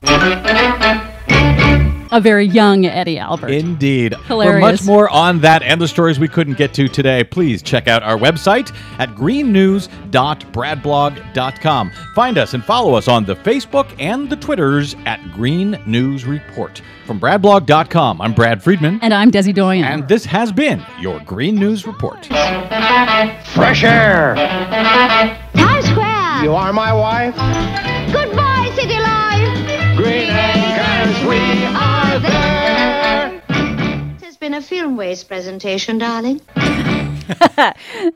[2.12, 3.50] A very young Eddie Albert.
[3.50, 4.16] Indeed.
[4.16, 4.62] For Hilarious.
[4.62, 8.04] much more on that and the stories we couldn't get to today, please check out
[8.04, 11.92] our website at greennews.bradblog.com.
[12.14, 16.82] Find us and follow us on the Facebook and the Twitters at Green News Report.
[17.06, 19.00] From bradblog.com, I'm Brad Friedman.
[19.02, 19.84] And I'm Desi Doyen.
[19.84, 22.26] And this has been your Green News Report.
[22.26, 24.36] Fresh air.
[25.54, 26.44] Times Square.
[26.44, 27.36] You are my wife.
[28.12, 29.98] Goodbye, City Life.
[29.98, 30.55] Green Acres,
[34.56, 36.40] a Filmways presentation, darling.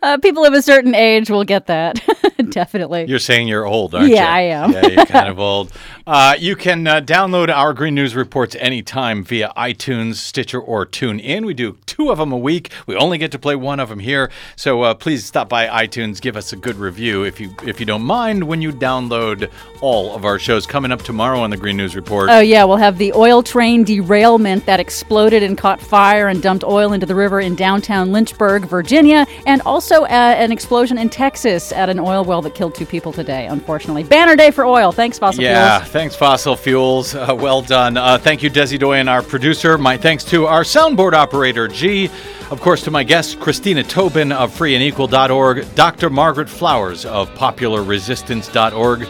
[0.01, 1.99] uh, people of a certain age will get that.
[2.53, 3.05] Definitely.
[3.07, 4.15] You're saying you're old, aren't you?
[4.15, 4.71] Yeah, I am.
[4.71, 5.71] Yeah, you're kind of old.
[6.05, 11.45] Uh, you can uh, download our Green News reports anytime via iTunes, Stitcher, or TuneIn.
[11.45, 12.71] We do two of them a week.
[12.87, 16.19] We only get to play one of them here, so uh, please stop by iTunes,
[16.19, 20.15] give us a good review if you if you don't mind when you download all
[20.15, 20.65] of our shows.
[20.65, 22.29] Coming up tomorrow on the Green News Report.
[22.29, 26.63] Oh, yeah, we'll have the oil train derailment that exploded and caught fire and dumped
[26.63, 31.71] oil into the river in downtown Lynchburg, Virginia, and also uh, an explosion in Texas
[31.71, 34.03] at an oil well that killed two people today, unfortunately.
[34.03, 34.91] Banner day for oil.
[34.91, 35.91] Thanks, fossil Yeah, fuels.
[35.91, 37.15] thanks, Fossil Fuels.
[37.15, 37.97] Uh, well done.
[37.97, 39.77] Uh, thank you, Desi Doyen, our producer.
[39.77, 42.09] My thanks to our soundboard operator, G.
[42.51, 46.09] Of course, to my guest, Christina Tobin of freeandequal.org, Dr.
[46.09, 49.07] Margaret Flowers of popularresistance.org.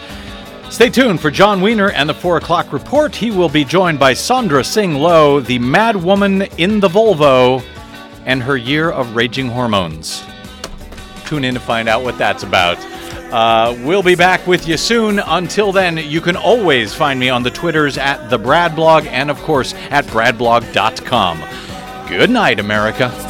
[0.70, 3.16] Stay tuned for Jon Wiener and the 4 o'clock report.
[3.16, 7.64] He will be joined by Sandra Tsing Loh, the mad woman in the Volvo,
[8.26, 10.24] and her year of raging hormones.
[11.26, 12.78] Tune in to find out what that's about.
[13.32, 15.20] Uh, we'll be back with you soon.
[15.20, 19.30] Until then, you can always find me on the Twitters at the Brad Blog and,
[19.30, 21.44] of course, at bradblog.com.
[22.08, 23.29] Good night, America.